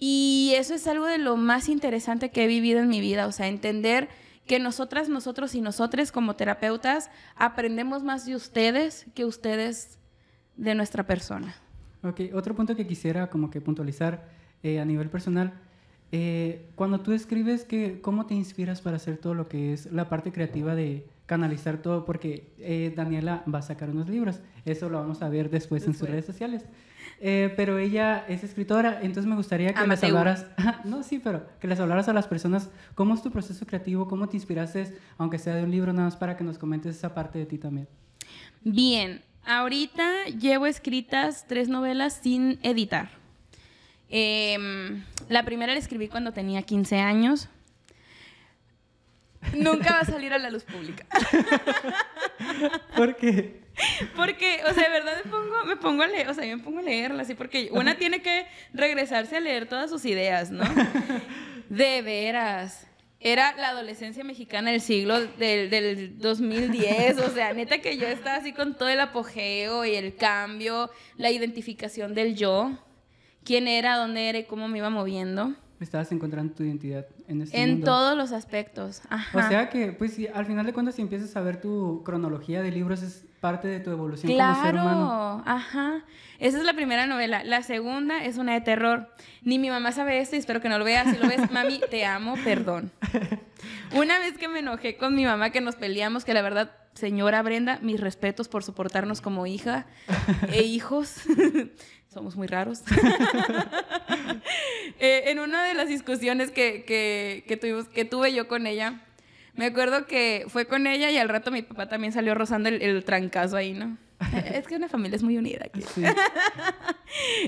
Y 0.00 0.54
eso 0.56 0.74
es 0.74 0.86
algo 0.86 1.06
de 1.06 1.18
lo 1.18 1.36
más 1.36 1.68
interesante 1.68 2.30
que 2.30 2.44
he 2.44 2.46
vivido 2.46 2.80
en 2.80 2.88
mi 2.88 3.00
vida, 3.00 3.26
o 3.26 3.32
sea, 3.32 3.48
entender 3.48 4.08
que 4.46 4.58
nosotras, 4.58 5.08
nosotros 5.08 5.54
y 5.54 5.60
nosotros 5.60 6.10
como 6.10 6.34
terapeutas 6.34 7.10
aprendemos 7.36 8.02
más 8.02 8.24
de 8.24 8.34
ustedes 8.34 9.06
que 9.14 9.26
ustedes 9.26 9.98
de 10.56 10.74
nuestra 10.74 11.06
persona. 11.06 11.54
Ok, 12.02 12.22
otro 12.34 12.56
punto 12.56 12.74
que 12.74 12.86
quisiera 12.86 13.28
como 13.28 13.50
que 13.50 13.60
puntualizar 13.60 14.28
eh, 14.62 14.80
a 14.80 14.84
nivel 14.84 15.10
personal. 15.10 15.52
Eh, 16.12 16.66
cuando 16.74 17.00
tú 17.00 17.12
escribes, 17.12 17.64
que, 17.64 18.00
¿cómo 18.00 18.26
te 18.26 18.34
inspiras 18.34 18.80
para 18.80 18.96
hacer 18.96 19.18
todo 19.18 19.34
lo 19.34 19.48
que 19.48 19.72
es 19.72 19.90
la 19.92 20.08
parte 20.08 20.32
creativa 20.32 20.74
de 20.74 21.06
canalizar 21.26 21.78
todo? 21.78 22.04
Porque 22.04 22.52
eh, 22.58 22.92
Daniela 22.96 23.44
va 23.52 23.60
a 23.60 23.62
sacar 23.62 23.90
unos 23.90 24.08
libros. 24.08 24.40
Eso 24.64 24.88
lo 24.88 24.98
vamos 24.98 25.22
a 25.22 25.28
ver 25.28 25.50
después, 25.50 25.86
en 25.86 25.94
sus 25.94 26.08
redes 26.08 26.26
sociales. 26.26 26.64
Eh, 27.22 27.52
pero 27.54 27.78
ella 27.78 28.24
es 28.28 28.42
escritora, 28.44 29.00
entonces 29.02 29.26
me 29.26 29.36
gustaría 29.36 29.74
que 29.74 29.80
les 29.80 29.84
Amateur. 29.84 30.10
hablaras, 30.16 30.46
no, 30.84 31.02
sí, 31.02 31.20
pero 31.22 31.46
que 31.60 31.68
les 31.68 31.78
hablaras 31.78 32.08
a 32.08 32.14
las 32.14 32.26
personas 32.26 32.70
cómo 32.94 33.14
es 33.14 33.22
tu 33.22 33.30
proceso 33.30 33.66
creativo, 33.66 34.08
cómo 34.08 34.26
te 34.28 34.38
inspiraste, 34.38 34.96
aunque 35.18 35.38
sea 35.38 35.54
de 35.54 35.64
un 35.64 35.70
libro, 35.70 35.92
nada 35.92 36.06
más 36.06 36.16
para 36.16 36.38
que 36.38 36.44
nos 36.44 36.56
comentes 36.56 36.96
esa 36.96 37.14
parte 37.14 37.38
de 37.38 37.44
ti 37.44 37.58
también. 37.58 37.88
Bien, 38.64 39.20
ahorita 39.44 40.28
llevo 40.40 40.64
escritas 40.64 41.44
tres 41.46 41.68
novelas 41.68 42.20
sin 42.22 42.58
editar. 42.62 43.19
Em, 44.10 45.04
la 45.28 45.44
primera 45.44 45.72
la 45.72 45.78
escribí 45.78 46.08
cuando 46.08 46.32
tenía 46.32 46.62
15 46.62 46.98
años. 46.98 47.48
Nunca 49.54 49.92
va 49.92 50.00
a 50.00 50.04
salir 50.04 50.32
a 50.34 50.38
la 50.38 50.50
luz 50.50 50.64
pública. 50.64 51.06
Porque 52.96 53.60
Porque, 54.16 54.60
o 54.68 54.74
sea, 54.74 54.84
de 54.84 54.90
verdad 54.90 55.12
me 55.24 55.30
pongo, 55.30 55.64
me 55.64 55.76
pongo 55.76 56.02
a 56.02 56.06
leer, 56.06 56.28
o 56.28 56.34
sea, 56.34 56.44
yo 56.44 56.56
me 56.56 56.62
pongo 56.62 56.80
a 56.80 56.82
leerla 56.82 57.22
así, 57.22 57.34
porque 57.34 57.70
una 57.72 57.96
tiene 57.96 58.22
que 58.22 58.46
regresarse 58.72 59.36
a 59.36 59.40
leer 59.40 59.66
todas 59.66 59.90
sus 59.90 60.04
ideas, 60.04 60.50
¿no? 60.50 60.64
De 61.68 62.02
veras. 62.02 62.86
Era 63.22 63.54
la 63.56 63.68
adolescencia 63.68 64.24
mexicana 64.24 64.70
del 64.70 64.80
siglo 64.80 65.20
del, 65.20 65.68
del 65.68 66.18
2010, 66.18 67.18
o 67.18 67.30
sea, 67.30 67.52
neta 67.52 67.78
que 67.78 67.98
yo 67.98 68.06
estaba 68.06 68.36
así 68.36 68.54
con 68.54 68.74
todo 68.76 68.88
el 68.88 68.98
apogeo 68.98 69.84
y 69.84 69.94
el 69.94 70.16
cambio, 70.16 70.90
la 71.16 71.30
identificación 71.30 72.14
del 72.14 72.34
yo, 72.34 72.78
quién 73.44 73.68
era, 73.68 73.96
dónde 73.96 74.28
era 74.28 74.38
y 74.38 74.44
cómo 74.44 74.68
me 74.68 74.78
iba 74.78 74.90
moviendo, 74.90 75.54
estabas 75.80 76.12
encontrando 76.12 76.54
tu 76.54 76.62
identidad 76.62 77.06
en 77.26 77.42
este 77.42 77.60
en 77.60 77.70
mundo. 77.70 77.86
todos 77.86 78.16
los 78.16 78.32
aspectos. 78.32 79.02
Ajá. 79.08 79.38
O 79.38 79.48
sea 79.48 79.70
que, 79.70 79.92
pues 79.92 80.18
al 80.34 80.46
final 80.46 80.66
de 80.66 80.72
cuentas, 80.72 80.94
si 80.94 81.02
empiezas 81.02 81.34
a 81.36 81.40
ver 81.40 81.60
tu 81.60 82.02
cronología 82.04 82.62
de 82.62 82.70
libros, 82.70 83.02
es 83.02 83.24
parte 83.40 83.68
de 83.68 83.80
tu 83.80 83.90
evolución 83.90 84.30
como 84.32 84.62
ser 84.62 84.74
humano. 84.74 85.42
Claro, 85.44 85.58
ajá. 85.58 86.04
Esa 86.38 86.58
es 86.58 86.64
la 86.64 86.74
primera 86.74 87.06
novela. 87.06 87.42
La 87.44 87.62
segunda 87.62 88.24
es 88.24 88.36
una 88.36 88.52
de 88.52 88.60
terror. 88.60 89.08
Ni 89.42 89.58
mi 89.58 89.70
mamá 89.70 89.92
sabe 89.92 90.20
esto 90.20 90.36
y 90.36 90.38
espero 90.38 90.60
que 90.60 90.68
no 90.68 90.78
lo 90.78 90.84
vea. 90.84 91.04
Si 91.04 91.16
lo 91.16 91.26
ves, 91.26 91.50
mami, 91.52 91.80
te 91.90 92.04
amo, 92.04 92.34
perdón. 92.44 92.90
Una 93.94 94.18
vez 94.18 94.36
que 94.36 94.48
me 94.48 94.60
enojé 94.60 94.96
con 94.96 95.14
mi 95.14 95.24
mamá, 95.24 95.50
que 95.50 95.60
nos 95.60 95.76
peleamos, 95.76 96.24
que 96.24 96.34
la 96.34 96.42
verdad, 96.42 96.70
señora 96.94 97.42
Brenda, 97.42 97.78
mis 97.82 98.00
respetos 98.00 98.48
por 98.48 98.62
soportarnos 98.62 99.20
como 99.20 99.46
hija 99.46 99.86
e 100.52 100.62
hijos. 100.62 101.22
Somos 102.12 102.36
muy 102.36 102.46
raros. 102.46 102.82
Eh, 105.02 105.30
en 105.30 105.38
una 105.38 105.64
de 105.64 105.72
las 105.72 105.88
discusiones 105.88 106.50
que, 106.50 106.84
que, 106.84 107.44
que 107.48 107.56
tuvimos, 107.56 107.88
que 107.88 108.04
tuve 108.04 108.34
yo 108.34 108.48
con 108.48 108.66
ella, 108.66 109.00
me 109.54 109.64
acuerdo 109.64 110.06
que 110.06 110.44
fue 110.48 110.66
con 110.66 110.86
ella 110.86 111.10
y 111.10 111.16
al 111.16 111.30
rato 111.30 111.50
mi 111.50 111.62
papá 111.62 111.88
también 111.88 112.12
salió 112.12 112.34
rozando 112.34 112.68
el, 112.68 112.82
el 112.82 113.02
trancazo 113.02 113.56
ahí, 113.56 113.72
¿no? 113.72 113.96
Es 114.52 114.66
que 114.66 114.76
una 114.76 114.88
familia 114.88 115.16
es 115.16 115.22
muy 115.22 115.38
unida 115.38 115.64
aquí. 115.64 115.80
Sí. 115.80 116.02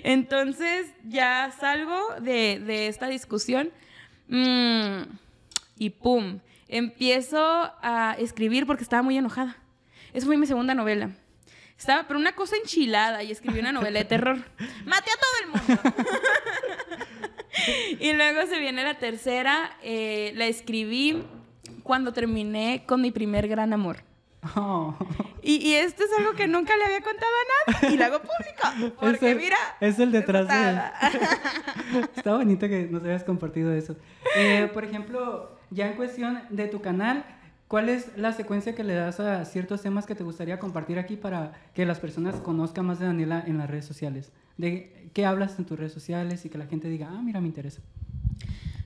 Entonces 0.02 0.86
ya 1.04 1.52
salgo 1.60 2.00
de, 2.20 2.58
de 2.60 2.86
esta 2.86 3.06
discusión 3.08 3.70
mm, 4.28 5.02
y 5.76 5.90
¡pum! 5.90 6.40
Empiezo 6.72 7.38
a 7.82 8.16
escribir 8.18 8.66
porque 8.66 8.82
estaba 8.82 9.02
muy 9.02 9.18
enojada. 9.18 9.58
Esa 10.14 10.24
fue 10.24 10.38
mi 10.38 10.46
segunda 10.46 10.74
novela. 10.74 11.10
Estaba, 11.76 12.08
pero 12.08 12.18
una 12.18 12.32
cosa 12.32 12.56
enchilada 12.56 13.22
y 13.22 13.30
escribí 13.30 13.60
una 13.60 13.72
novela 13.72 13.98
de 13.98 14.06
terror. 14.06 14.38
¡Maté 14.86 15.10
a 15.10 15.20
todo 15.20 15.34
el 15.42 15.76
mundo! 15.76 15.82
y 18.00 18.14
luego 18.14 18.46
se 18.46 18.58
viene 18.58 18.84
la 18.84 18.98
tercera. 18.98 19.76
eh, 19.82 20.32
la 20.34 20.46
escribí 20.46 21.22
cuando 21.82 22.14
terminé 22.14 22.84
con 22.86 23.02
mi 23.02 23.10
primer 23.10 23.48
gran 23.48 23.74
amor. 23.74 23.98
Oh. 24.56 24.96
Y, 25.42 25.56
y 25.56 25.74
esto 25.74 26.04
es 26.04 26.10
algo 26.18 26.32
que 26.32 26.48
nunca 26.48 26.74
le 26.74 26.86
había 26.86 27.02
contado 27.02 27.32
a 27.32 27.72
nadie 27.72 27.94
y 27.94 27.98
lo 27.98 28.04
hago 28.06 28.20
público. 28.20 28.94
Porque 28.98 29.16
es 29.16 29.22
el, 29.22 29.36
mira. 29.36 29.58
Es 29.78 29.98
el 29.98 30.10
detrás 30.10 30.48
de... 30.48 30.54
nada. 30.54 30.94
Está 32.16 32.34
bonito 32.34 32.66
que 32.66 32.88
nos 32.90 33.04
hayas 33.04 33.24
compartido 33.24 33.74
eso. 33.74 33.94
Eh, 34.36 34.70
por 34.72 34.84
ejemplo, 34.84 35.58
ya 35.72 35.88
en 35.88 35.96
cuestión 35.96 36.40
de 36.50 36.68
tu 36.68 36.80
canal, 36.80 37.24
¿cuál 37.68 37.88
es 37.88 38.16
la 38.16 38.32
secuencia 38.32 38.74
que 38.74 38.84
le 38.84 38.94
das 38.94 39.20
a 39.20 39.44
ciertos 39.44 39.82
temas 39.82 40.06
que 40.06 40.14
te 40.14 40.22
gustaría 40.24 40.58
compartir 40.58 40.98
aquí 40.98 41.16
para 41.16 41.52
que 41.74 41.86
las 41.86 41.98
personas 41.98 42.36
conozcan 42.36 42.86
más 42.86 42.98
de 42.98 43.06
Daniela 43.06 43.42
en 43.46 43.58
las 43.58 43.68
redes 43.70 43.84
sociales? 43.84 44.32
¿De 44.58 45.08
qué 45.14 45.24
hablas 45.26 45.58
en 45.58 45.64
tus 45.64 45.78
redes 45.78 45.92
sociales 45.92 46.44
y 46.44 46.50
que 46.50 46.58
la 46.58 46.66
gente 46.66 46.88
diga, 46.88 47.08
ah, 47.10 47.22
mira, 47.22 47.40
me 47.40 47.48
interesa? 47.48 47.80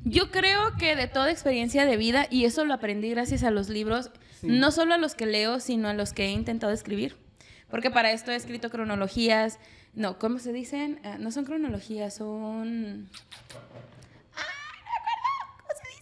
Yo 0.04 0.30
creo 0.30 0.76
que 0.78 0.94
de 0.94 1.08
toda 1.08 1.32
experiencia 1.32 1.84
de 1.84 1.96
vida, 1.96 2.26
y 2.30 2.44
eso 2.44 2.64
lo 2.64 2.74
aprendí 2.74 3.10
gracias 3.10 3.42
a 3.42 3.50
los 3.50 3.68
libros, 3.68 4.10
Sí. 4.40 4.46
no 4.48 4.70
solo 4.70 4.94
a 4.94 4.98
los 4.98 5.14
que 5.14 5.26
leo, 5.26 5.58
sino 5.60 5.88
a 5.88 5.94
los 5.94 6.12
que 6.12 6.26
he 6.26 6.30
intentado 6.30 6.72
escribir. 6.72 7.16
Porque 7.70 7.90
para 7.90 8.12
esto 8.12 8.30
he 8.30 8.36
escrito 8.36 8.70
cronologías. 8.70 9.58
No, 9.94 10.18
¿cómo 10.18 10.38
se 10.38 10.52
dicen? 10.52 11.00
Ah, 11.02 11.16
no 11.18 11.32
son 11.32 11.44
cronologías, 11.44 12.14
son. 12.14 13.08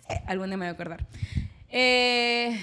¡Ay, 0.08 0.18
no 0.18 0.18
me 0.18 0.18
acuerdo! 0.18 0.18
¿Cómo 0.18 0.18
se 0.18 0.18
dice? 0.18 0.22
Algún 0.26 0.46
día 0.48 0.56
me 0.56 0.64
voy 0.66 0.68
a 0.68 0.72
acordar. 0.72 1.06
Eh, 1.68 2.58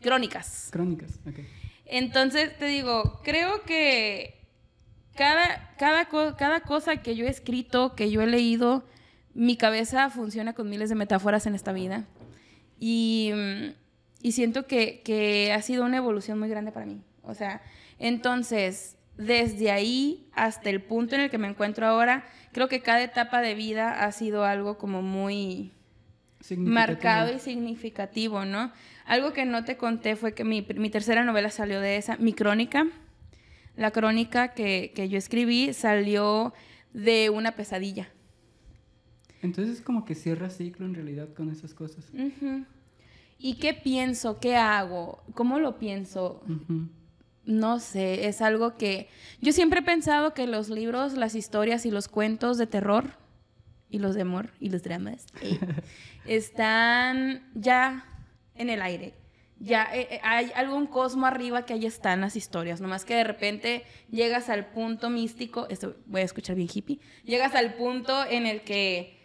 crónicas. 0.00 0.68
Crónicas, 0.70 1.18
ok. 1.26 1.38
Entonces, 1.86 2.56
te 2.58 2.66
digo, 2.66 3.20
creo 3.24 3.62
que 3.62 4.46
cada, 5.16 5.74
cada, 5.78 6.06
co- 6.08 6.36
cada 6.36 6.60
cosa 6.60 6.98
que 6.98 7.16
yo 7.16 7.26
he 7.26 7.30
escrito, 7.30 7.94
que 7.94 8.10
yo 8.10 8.20
he 8.22 8.26
leído, 8.26 8.84
mi 9.34 9.56
cabeza 9.56 10.10
funciona 10.10 10.52
con 10.52 10.68
miles 10.68 10.88
de 10.90 10.94
metáforas 10.94 11.46
en 11.46 11.54
esta 11.54 11.72
vida. 11.72 12.04
Y, 12.78 13.30
mm, 13.34 13.72
y 14.22 14.32
siento 14.32 14.66
que, 14.66 15.00
que 15.04 15.52
ha 15.52 15.62
sido 15.62 15.84
una 15.84 15.96
evolución 15.96 16.38
muy 16.38 16.48
grande 16.48 16.72
para 16.72 16.86
mí. 16.86 17.00
O 17.22 17.34
sea, 17.34 17.62
entonces, 17.98 18.96
desde 19.16 19.70
ahí 19.70 20.28
hasta 20.34 20.70
el 20.70 20.82
punto 20.82 21.14
en 21.14 21.22
el 21.22 21.30
que 21.30 21.38
me 21.38 21.48
encuentro 21.48 21.86
ahora, 21.86 22.24
creo 22.52 22.68
que 22.68 22.80
cada 22.80 23.02
etapa 23.02 23.40
de 23.40 23.54
vida 23.54 24.04
ha 24.04 24.12
sido 24.12 24.44
algo 24.44 24.76
como 24.78 25.02
muy. 25.02 25.72
Marcado 26.56 27.34
y 27.34 27.38
significativo, 27.38 28.44
¿no? 28.44 28.72
Algo 29.06 29.32
que 29.32 29.44
no 29.44 29.64
te 29.64 29.76
conté 29.76 30.16
fue 30.16 30.34
que 30.34 30.44
mi, 30.44 30.66
mi 30.76 30.90
tercera 30.90 31.24
novela 31.24 31.50
salió 31.50 31.80
de 31.80 31.96
esa, 31.96 32.16
mi 32.16 32.32
crónica. 32.32 32.86
La 33.76 33.90
crónica 33.90 34.54
que, 34.54 34.92
que 34.94 35.08
yo 35.08 35.18
escribí 35.18 35.72
salió 35.72 36.52
de 36.92 37.30
una 37.30 37.52
pesadilla. 37.52 38.08
Entonces 39.42 39.80
como 39.80 40.04
que 40.04 40.14
cierra 40.14 40.50
ciclo 40.50 40.86
en 40.86 40.94
realidad 40.94 41.32
con 41.34 41.50
esas 41.50 41.74
cosas. 41.74 42.10
¿Y 43.38 43.54
qué 43.54 43.72
pienso? 43.74 44.40
¿Qué 44.40 44.56
hago? 44.56 45.22
¿Cómo 45.34 45.60
lo 45.60 45.78
pienso? 45.78 46.42
No 47.44 47.78
sé, 47.78 48.26
es 48.26 48.42
algo 48.42 48.76
que 48.76 49.08
yo 49.40 49.52
siempre 49.52 49.80
he 49.80 49.82
pensado 49.84 50.34
que 50.34 50.46
los 50.46 50.68
libros, 50.68 51.14
las 51.14 51.34
historias 51.34 51.86
y 51.86 51.90
los 51.90 52.08
cuentos 52.08 52.58
de 52.58 52.66
terror 52.66 53.12
y 53.90 53.98
los 53.98 54.14
de 54.14 54.22
amor 54.22 54.50
y 54.60 54.70
los 54.70 54.82
dramas 54.82 55.26
eh, 55.42 55.58
están 56.26 57.50
ya 57.54 58.04
en 58.54 58.70
el 58.70 58.82
aire. 58.82 59.14
Ya 59.60 59.88
eh, 59.92 60.06
eh, 60.10 60.20
hay 60.22 60.52
algún 60.54 60.86
cosmo 60.86 61.26
arriba 61.26 61.66
que 61.66 61.72
ahí 61.72 61.84
están 61.84 62.20
las 62.20 62.36
historias, 62.36 62.80
nomás 62.80 63.04
que 63.04 63.14
de 63.14 63.24
repente 63.24 63.84
llegas 64.10 64.50
al 64.50 64.66
punto 64.66 65.10
místico, 65.10 65.66
esto 65.68 65.96
voy 66.06 66.20
a 66.20 66.24
escuchar 66.24 66.54
bien 66.54 66.68
hippie, 66.72 67.00
llegas 67.24 67.54
al 67.56 67.74
punto 67.74 68.24
en 68.24 68.46
el 68.46 68.62
que 68.62 69.18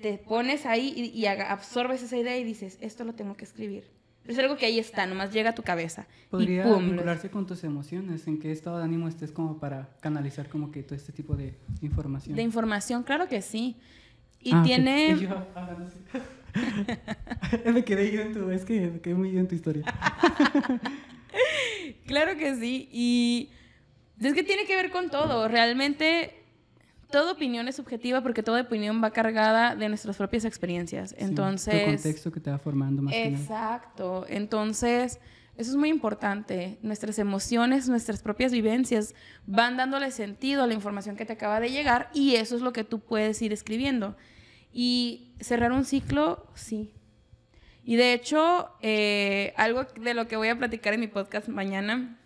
te 0.00 0.16
pones 0.16 0.64
ahí 0.64 1.12
y, 1.14 1.26
absorbes 1.26 2.02
esa 2.02 2.16
idea 2.16 2.38
y 2.38 2.44
dices, 2.44 2.78
esto 2.80 3.04
lo 3.04 3.14
tengo 3.14 3.36
que 3.36 3.44
escribir. 3.44 3.97
Es 4.28 4.38
algo 4.38 4.56
que 4.56 4.66
ahí 4.66 4.78
está, 4.78 5.06
nomás 5.06 5.32
llega 5.32 5.50
a 5.50 5.54
tu 5.54 5.62
cabeza. 5.62 6.06
Podría 6.30 6.60
y 6.60 6.64
pum, 6.64 6.82
lo- 6.84 6.90
vincularse 6.90 7.30
con 7.30 7.46
tus 7.46 7.64
emociones, 7.64 8.26
en 8.26 8.38
qué 8.38 8.52
estado 8.52 8.78
de 8.78 8.84
ánimo 8.84 9.08
estés 9.08 9.32
como 9.32 9.58
para 9.58 9.88
canalizar 10.00 10.48
como 10.48 10.70
que 10.70 10.82
todo 10.82 10.94
este 10.94 11.12
tipo 11.12 11.34
de 11.34 11.54
información. 11.80 12.36
De 12.36 12.42
información, 12.42 13.02
claro 13.02 13.26
que 13.26 13.40
sí. 13.42 13.76
Y 14.40 14.52
Ah, 14.54 14.62
tiene... 14.62 15.16
Yo 15.20 15.30
así. 15.56 15.98
me 17.72 17.84
quedé 17.84 18.10
yo 18.12 18.20
en 18.22 18.32
tu, 18.32 18.50
es 18.50 18.64
que 18.64 18.80
me 18.90 19.00
quedé 19.00 19.14
muy 19.14 19.32
yo 19.32 19.40
en 19.40 19.48
tu 19.48 19.54
historia. 19.54 19.84
Claro 22.06 22.36
que 22.38 22.54
sí. 22.56 22.88
Y 22.92 23.50
es 24.20 24.32
que 24.34 24.42
tiene 24.42 24.64
que 24.66 24.74
ver 24.76 24.90
con 24.90 25.10
todo. 25.10 25.46
Realmente, 25.48 26.37
toda 27.10 27.32
opinión 27.32 27.68
es 27.68 27.76
subjetiva 27.76 28.22
porque 28.22 28.42
toda 28.42 28.62
opinión 28.62 29.02
va 29.02 29.10
cargada 29.10 29.74
de 29.74 29.88
nuestras 29.88 30.16
propias 30.16 30.44
experiencias. 30.44 31.10
Sí, 31.10 31.16
Entonces... 31.18 31.84
tu 31.84 31.90
contexto 31.92 32.32
que 32.32 32.40
te 32.40 32.50
va 32.50 32.58
formando 32.58 33.02
más 33.02 33.12
que 33.12 33.30
nada. 33.30 33.42
Exacto. 33.42 34.26
Entonces, 34.28 35.18
eso 35.56 35.70
es 35.70 35.76
muy 35.76 35.88
importante. 35.88 36.78
Nuestras 36.82 37.18
emociones, 37.18 37.88
nuestras 37.88 38.22
propias 38.22 38.52
vivencias 38.52 39.14
van 39.46 39.76
dándole 39.76 40.10
sentido 40.10 40.62
a 40.62 40.66
la 40.66 40.74
información 40.74 41.16
que 41.16 41.24
te 41.24 41.32
acaba 41.32 41.60
de 41.60 41.70
llegar 41.70 42.10
y 42.14 42.36
eso 42.36 42.56
es 42.56 42.62
lo 42.62 42.72
que 42.72 42.84
tú 42.84 43.00
puedes 43.00 43.40
ir 43.42 43.52
escribiendo. 43.52 44.16
Y 44.72 45.32
cerrar 45.40 45.72
un 45.72 45.84
ciclo, 45.84 46.46
sí. 46.54 46.92
Y 47.84 47.96
de 47.96 48.12
hecho, 48.12 48.68
eh, 48.82 49.54
algo 49.56 49.84
de 49.84 50.12
lo 50.12 50.28
que 50.28 50.36
voy 50.36 50.48
a 50.48 50.58
platicar 50.58 50.92
en 50.92 51.00
mi 51.00 51.08
podcast 51.08 51.48
mañana, 51.48 52.18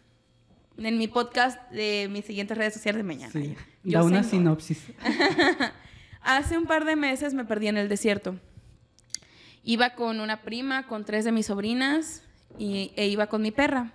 en 0.78 0.98
mi 0.98 1.08
podcast 1.08 1.58
de 1.70 2.08
mis 2.10 2.24
siguientes 2.24 2.56
redes 2.56 2.74
sociales 2.74 2.98
de 2.98 3.04
mañana. 3.04 3.32
Sí, 3.32 3.54
Yo 3.84 3.98
da 3.98 4.04
una 4.04 4.22
sinopsis. 4.22 4.86
Hace 6.22 6.56
un 6.56 6.66
par 6.66 6.84
de 6.84 6.96
meses 6.96 7.34
me 7.34 7.44
perdí 7.44 7.68
en 7.68 7.76
el 7.76 7.88
desierto. 7.88 8.36
Iba 9.64 9.90
con 9.90 10.20
una 10.20 10.42
prima, 10.42 10.86
con 10.86 11.04
tres 11.04 11.24
de 11.24 11.32
mis 11.32 11.46
sobrinas 11.46 12.22
y, 12.58 12.92
e 12.96 13.06
iba 13.08 13.26
con 13.26 13.42
mi 13.42 13.50
perra. 13.50 13.92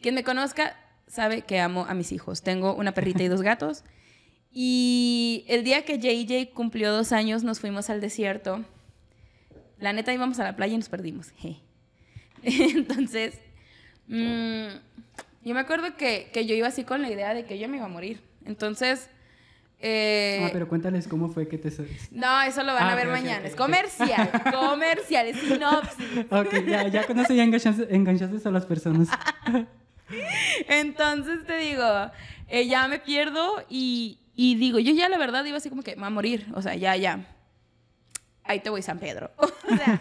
Quien 0.00 0.14
me 0.14 0.24
conozca 0.24 0.76
sabe 1.06 1.42
que 1.42 1.60
amo 1.60 1.86
a 1.88 1.94
mis 1.94 2.12
hijos. 2.12 2.42
Tengo 2.42 2.74
una 2.74 2.92
perrita 2.92 3.22
y 3.22 3.28
dos 3.28 3.42
gatos. 3.42 3.84
Y 4.52 5.44
el 5.48 5.64
día 5.64 5.84
que 5.84 5.98
JJ 5.98 6.52
cumplió 6.52 6.92
dos 6.92 7.12
años 7.12 7.44
nos 7.44 7.60
fuimos 7.60 7.90
al 7.90 8.00
desierto. 8.00 8.64
La 9.78 9.92
neta 9.92 10.12
íbamos 10.12 10.38
a 10.40 10.44
la 10.44 10.56
playa 10.56 10.74
y 10.74 10.78
nos 10.78 10.88
perdimos. 10.88 11.32
Entonces, 12.42 13.38
mm, 14.06 14.68
yo 15.44 15.54
me 15.54 15.60
acuerdo 15.60 15.96
que, 15.96 16.30
que 16.32 16.46
yo 16.46 16.54
iba 16.54 16.68
así 16.68 16.84
con 16.84 17.02
la 17.02 17.10
idea 17.10 17.34
de 17.34 17.44
que 17.44 17.58
yo 17.58 17.68
me 17.68 17.76
iba 17.78 17.86
a 17.86 17.90
morir. 17.90 18.20
Entonces... 18.44 19.08
eh, 19.80 20.42
ah, 20.44 20.50
pero 20.52 20.68
cuéntales 20.68 21.06
cómo 21.08 21.28
fue 21.28 21.46
que 21.48 21.58
te... 21.58 21.70
no, 22.10 22.42
eso 22.42 22.62
lo 22.64 22.74
van 22.74 22.84
Ah, 22.84 22.92
a 22.92 22.96
ver 22.96 23.08
mañana. 23.08 23.46
es 23.46 23.54
comercial, 23.54 24.30
comercial, 24.52 25.26
es 25.28 25.36
sinopsis. 25.38 26.26
Ok, 26.30 26.66
ya, 26.66 26.88
ya 26.88 27.06
con 27.06 27.18
eso 27.20 27.32
ya 27.34 27.44
enganchaste, 27.44 27.94
enganchaste 27.94 28.48
a 28.48 28.50
las 28.52 28.66
personas. 28.66 29.08
Entonces 30.68 31.44
te 31.46 31.56
digo, 31.58 31.84
eh, 32.48 32.66
ya 32.66 32.88
me 32.88 32.98
pierdo 32.98 33.64
y, 33.68 34.18
y 34.34 34.54
digo, 34.56 34.78
yo 34.78 34.92
ya 34.92 35.08
la 35.08 35.18
verdad 35.18 35.44
iba 35.44 35.56
así 35.58 35.68
como 35.68 35.82
que 35.82 35.94
me 35.96 36.02
va 36.02 36.06
a 36.08 36.10
morir. 36.10 36.46
O 36.54 36.62
sea, 36.62 36.74
ya, 36.74 36.96
ya. 36.96 37.26
Ahí 38.44 38.60
te 38.60 38.70
voy, 38.70 38.82
San 38.82 38.98
Pedro. 38.98 39.30
O 39.70 39.76
sea, 39.76 40.00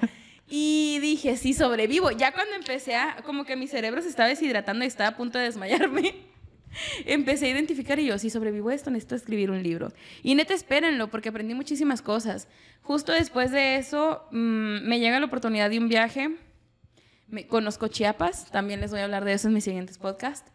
y 0.50 1.00
dije, 1.02 1.36
sí, 1.36 1.54
sobrevivo. 1.54 2.12
Ya 2.12 2.32
cuando 2.32 2.56
empecé 2.56 2.96
a, 2.96 3.18
como 3.26 3.44
que 3.46 3.56
mi 3.56 3.68
cerebro 3.68 4.02
se 4.02 4.10
estaba 4.10 4.30
deshidratando 4.30 4.86
y 4.86 4.88
estaba 4.88 5.10
a 5.10 5.18
punto 5.18 5.38
de 5.38 5.46
desmayarme. 5.46 6.16
Empecé 7.06 7.48
a 7.48 7.50
identificar 7.50 8.00
y 8.00 8.06
yo, 8.06 8.18
si 8.18 8.30
sobrevivo 8.30 8.72
esto, 8.72 8.90
necesito 8.90 9.16
escribir 9.16 9.52
un 9.52 9.62
libro. 9.62 9.92
Y 10.24 10.36
neta, 10.36 10.54
espérenlo, 10.54 11.10
porque 11.10 11.30
aprendí 11.30 11.54
muchísimas 11.54 12.02
cosas. 12.02 12.48
Justo 12.82 13.12
después 13.12 13.52
de 13.52 13.76
eso, 13.76 14.26
mm, 14.32 14.88
me 14.88 15.00
llega 15.00 15.20
la 15.20 15.26
oportunidad 15.26 15.70
de 15.70 15.80
un 15.80 15.90
viaje. 15.90 16.38
Me, 17.28 17.46
conozco 17.48 17.90
Chiapas, 17.90 18.50
también 18.52 18.80
les 18.80 18.92
voy 18.92 19.02
a 19.02 19.04
hablar 19.04 19.26
de 19.26 19.34
eso 19.34 19.50
en 19.50 19.54
mis 19.54 19.66
siguientes 19.66 19.98
podcasts. 19.98 20.50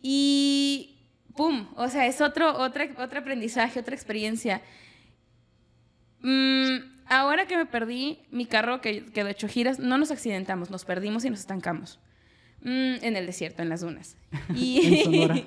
Y 0.00 0.96
¡pum! 1.36 1.68
O 1.76 1.88
sea, 1.88 2.06
es 2.06 2.20
otro, 2.20 2.58
otra, 2.58 2.88
otro 2.98 3.20
aprendizaje, 3.20 3.78
otra 3.78 3.94
experiencia. 3.94 4.62
Mm, 6.22 6.95
ahora 7.08 7.46
que 7.46 7.56
me 7.56 7.66
perdí, 7.66 8.20
mi 8.30 8.46
carro 8.46 8.80
que 8.80 9.04
quedó 9.06 9.28
hecho 9.28 9.48
giras, 9.48 9.78
no 9.78 9.98
nos 9.98 10.10
accidentamos, 10.10 10.70
nos 10.70 10.84
perdimos 10.84 11.24
y 11.24 11.30
nos 11.30 11.40
estancamos. 11.40 11.98
Mm, 12.62 12.96
en 13.02 13.16
el 13.16 13.26
desierto, 13.26 13.62
en 13.62 13.68
las 13.68 13.80
dunas. 13.82 14.16
Y 14.54 14.86
en 14.86 15.04
Sonora. 15.04 15.34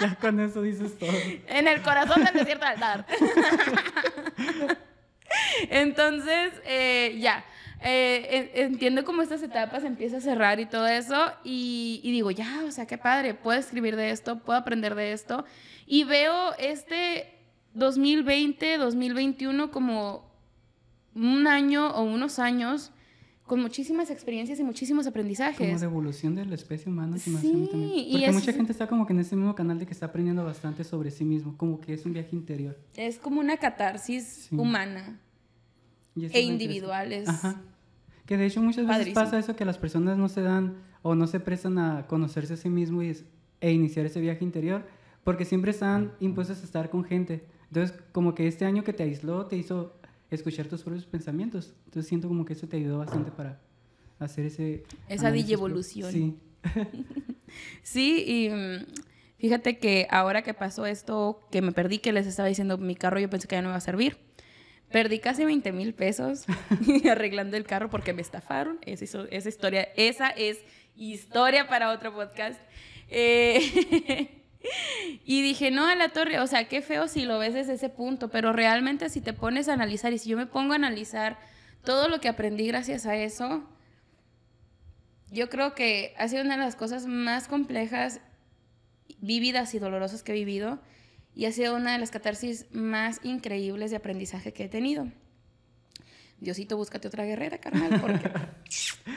ya 0.00 0.14
con 0.16 0.38
eso 0.40 0.62
dices 0.62 0.98
todo. 0.98 1.10
en 1.48 1.66
el 1.68 1.82
corazón 1.82 2.24
del 2.24 2.34
desierto 2.34 2.64
del 2.66 2.74
Altar. 2.82 3.06
Entonces, 5.70 6.52
eh, 6.66 7.16
ya. 7.20 7.44
Eh, 7.84 8.50
en- 8.54 8.64
entiendo 8.74 9.04
cómo 9.04 9.22
estas 9.22 9.42
etapas 9.42 9.82
empieza 9.82 10.18
a 10.18 10.20
cerrar 10.20 10.60
y 10.60 10.66
todo 10.66 10.86
eso. 10.86 11.32
Y, 11.42 12.00
y 12.04 12.12
digo, 12.12 12.30
ya, 12.30 12.62
o 12.66 12.70
sea, 12.70 12.86
qué 12.86 12.96
padre. 12.98 13.34
Puedo 13.34 13.58
escribir 13.58 13.96
de 13.96 14.10
esto, 14.10 14.38
puedo 14.38 14.58
aprender 14.58 14.94
de 14.94 15.12
esto. 15.12 15.44
Y 15.86 16.04
veo 16.04 16.54
este 16.58 17.32
2020, 17.74 18.78
2021 18.78 19.70
como 19.70 20.30
un 21.14 21.46
año 21.46 21.90
o 21.90 22.02
unos 22.02 22.38
años 22.38 22.92
con 23.46 23.60
muchísimas 23.60 24.10
experiencias 24.10 24.58
y 24.60 24.64
muchísimos 24.64 25.06
aprendizajes. 25.06 25.58
Como 25.58 25.78
de 25.78 25.84
evolución 25.84 26.34
de 26.34 26.46
la 26.46 26.54
especie 26.54 26.90
humana. 26.90 27.18
Sí, 27.18 27.32
también. 27.32 27.68
y 27.74 28.12
Porque 28.12 28.26
es- 28.26 28.34
mucha 28.34 28.52
gente 28.52 28.72
está 28.72 28.86
como 28.86 29.04
que 29.06 29.12
en 29.12 29.20
ese 29.20 29.36
mismo 29.36 29.54
canal 29.54 29.78
de 29.78 29.84
que 29.86 29.92
está 29.92 30.06
aprendiendo 30.06 30.44
bastante 30.44 30.84
sobre 30.84 31.10
sí 31.10 31.24
mismo. 31.24 31.56
Como 31.58 31.80
que 31.80 31.92
es 31.92 32.06
un 32.06 32.12
viaje 32.14 32.34
interior. 32.34 32.78
Es 32.96 33.18
como 33.18 33.40
una 33.40 33.56
catarsis 33.58 34.46
Sí. 34.48 34.56
humana 34.56 35.20
e 36.16 36.40
individuales. 36.40 37.28
Ajá. 37.28 37.60
Que 38.26 38.36
de 38.36 38.46
hecho 38.46 38.62
muchas 38.62 38.86
veces 38.86 38.98
Padrísimo. 38.98 39.14
pasa 39.24 39.38
eso 39.38 39.56
que 39.56 39.64
las 39.64 39.76
personas 39.78 40.16
no 40.16 40.28
se 40.28 40.40
dan 40.40 40.76
o 41.02 41.14
no 41.14 41.26
se 41.26 41.40
prestan 41.40 41.78
a 41.78 42.06
conocerse 42.06 42.54
a 42.54 42.56
sí 42.56 42.70
mismo 42.70 43.02
y 43.02 43.08
es- 43.08 43.24
e 43.60 43.72
iniciar 43.72 44.06
ese 44.06 44.20
viaje 44.20 44.44
interior 44.44 44.86
porque 45.24 45.44
siempre 45.44 45.72
están 45.72 46.12
impuestos 46.20 46.60
a 46.62 46.64
estar 46.64 46.88
con 46.90 47.04
gente. 47.04 47.44
Entonces, 47.72 47.98
como 48.12 48.34
que 48.34 48.46
este 48.46 48.66
año 48.66 48.84
que 48.84 48.92
te 48.92 49.02
aisló 49.02 49.46
te 49.46 49.56
hizo 49.56 49.96
escuchar 50.30 50.66
tus 50.66 50.82
propios 50.82 51.06
pensamientos. 51.06 51.72
Entonces, 51.86 52.06
siento 52.06 52.28
como 52.28 52.44
que 52.44 52.52
eso 52.52 52.68
te 52.68 52.76
ayudó 52.76 52.98
bastante 52.98 53.30
para 53.30 53.62
hacer 54.18 54.44
ese... 54.44 54.82
Esa 55.08 55.30
digievolución. 55.30 56.12
Sí. 56.12 56.36
Sí, 57.82 58.24
y 58.26 58.48
mm, 58.48 58.86
fíjate 59.38 59.78
que 59.78 60.06
ahora 60.10 60.40
que 60.40 60.54
pasó 60.54 60.86
esto, 60.86 61.46
que 61.50 61.60
me 61.60 61.72
perdí, 61.72 61.98
que 61.98 62.10
les 62.10 62.26
estaba 62.26 62.48
diciendo 62.48 62.78
mi 62.78 62.94
carro, 62.94 63.20
yo 63.20 63.28
pensé 63.28 63.46
que 63.46 63.56
ya 63.56 63.62
no 63.62 63.68
iba 63.68 63.76
a 63.76 63.80
servir. 63.80 64.16
Perdí 64.90 65.18
casi 65.18 65.44
20 65.44 65.70
mil 65.72 65.92
pesos 65.92 66.46
arreglando 67.10 67.58
el 67.58 67.64
carro 67.64 67.90
porque 67.90 68.14
me 68.14 68.22
estafaron. 68.22 68.78
Esa, 68.86 69.26
esa 69.30 69.48
historia, 69.50 69.88
esa 69.96 70.30
es 70.30 70.64
historia 70.96 71.68
para 71.68 71.90
otro 71.90 72.14
podcast. 72.14 72.58
Eh, 73.08 74.38
y 75.24 75.42
dije, 75.42 75.70
no, 75.70 75.86
a 75.86 75.94
la 75.94 76.10
torre, 76.10 76.40
o 76.40 76.46
sea, 76.46 76.68
qué 76.68 76.82
feo 76.82 77.08
si 77.08 77.24
lo 77.24 77.38
ves 77.38 77.54
desde 77.54 77.74
ese 77.74 77.88
punto, 77.88 78.28
pero 78.28 78.52
realmente 78.52 79.08
si 79.08 79.20
te 79.20 79.32
pones 79.32 79.68
a 79.68 79.74
analizar 79.74 80.12
y 80.12 80.18
si 80.18 80.30
yo 80.30 80.36
me 80.36 80.46
pongo 80.46 80.72
a 80.72 80.76
analizar 80.76 81.38
todo 81.84 82.08
lo 82.08 82.20
que 82.20 82.28
aprendí 82.28 82.66
gracias 82.66 83.06
a 83.06 83.16
eso, 83.16 83.64
yo 85.30 85.48
creo 85.48 85.74
que 85.74 86.14
ha 86.18 86.28
sido 86.28 86.42
una 86.42 86.56
de 86.56 86.62
las 86.62 86.76
cosas 86.76 87.06
más 87.06 87.48
complejas, 87.48 88.20
vívidas 89.20 89.74
y 89.74 89.78
dolorosas 89.78 90.22
que 90.22 90.32
he 90.32 90.34
vivido 90.34 90.80
y 91.34 91.46
ha 91.46 91.52
sido 91.52 91.74
una 91.74 91.92
de 91.92 91.98
las 91.98 92.10
catarsis 92.10 92.66
más 92.72 93.20
increíbles 93.22 93.90
de 93.90 93.96
aprendizaje 93.96 94.52
que 94.52 94.64
he 94.64 94.68
tenido. 94.68 95.08
Diosito, 96.38 96.76
búscate 96.76 97.06
otra 97.06 97.24
guerrera, 97.24 97.58
carnal, 97.58 98.00
porque 98.00 98.30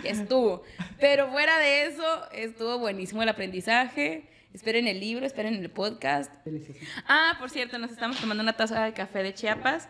ya 0.03 0.10
estuvo. 0.12 0.62
Pero 0.99 1.31
fuera 1.31 1.58
de 1.58 1.88
eso, 1.88 2.31
estuvo 2.31 2.77
buenísimo 2.77 3.23
el 3.23 3.29
aprendizaje. 3.29 4.29
Esperen 4.56 4.88
el 4.88 5.02
libro, 5.02 5.26
esperen 5.26 5.56
el 5.56 5.70
podcast. 5.70 6.32
Delicioso. 6.46 6.80
Ah, 7.10 7.36
por 7.41 7.50
cierto, 7.50 7.78
nos 7.78 7.91
estamos 7.91 8.18
tomando 8.22 8.41
una 8.41 8.54
taza 8.54 8.86
de 8.86 8.94
café 8.94 9.22
de 9.22 9.34
Chiapas. 9.34 9.89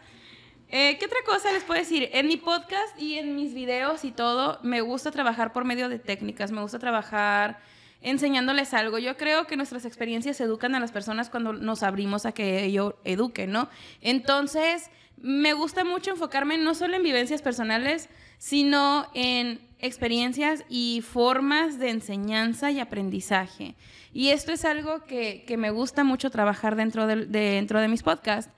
Eh, 0.69 0.97
¿Qué 0.97 1.05
otra 1.05 1.19
cosa 1.23 1.53
les 1.53 1.63
puedo 1.63 1.79
decir? 1.79 2.09
En 2.13 2.25
mi 2.25 2.37
podcast 2.37 2.99
y 2.99 3.19
en 3.19 3.35
mis 3.35 3.53
videos 3.53 4.03
y 4.03 4.11
todo, 4.11 4.59
me 4.63 4.81
gusta 4.81 5.11
trabajar 5.11 5.53
por 5.53 5.65
medio 5.65 5.87
de 5.87 5.99
técnicas, 5.99 6.51
me 6.51 6.61
gusta 6.61 6.79
trabajar 6.79 7.59
enseñándoles 8.01 8.73
algo. 8.73 8.97
Yo 8.97 9.15
creo 9.17 9.45
que 9.45 9.55
nuestras 9.55 9.85
experiencias 9.85 10.41
educan 10.41 10.73
a 10.73 10.79
las 10.79 10.91
personas 10.91 11.29
cuando 11.29 11.53
nos 11.53 11.83
abrimos 11.83 12.25
a 12.25 12.31
que 12.31 12.63
ello 12.63 12.97
eduquen, 13.03 13.51
¿no? 13.51 13.69
Entonces, 14.01 14.89
me 15.17 15.53
gusta 15.53 15.83
mucho 15.83 16.09
enfocarme 16.09 16.57
no 16.57 16.73
solo 16.73 16.95
en 16.95 17.03
vivencias 17.03 17.43
personales, 17.43 18.09
sino 18.39 19.07
en 19.13 19.61
experiencias 19.79 20.65
y 20.69 21.03
formas 21.07 21.77
de 21.77 21.91
enseñanza 21.91 22.71
y 22.71 22.79
aprendizaje. 22.79 23.75
Y 24.15 24.29
esto 24.29 24.53
es 24.53 24.63
algo 24.63 25.03
que, 25.03 25.43
que 25.45 25.57
me 25.57 25.71
gusta 25.71 26.05
mucho 26.05 26.29
trabajar 26.29 26.77
dentro 26.77 27.05
de, 27.05 27.25
dentro 27.25 27.81
de 27.81 27.89
mis 27.89 28.01
podcasts. 28.01 28.49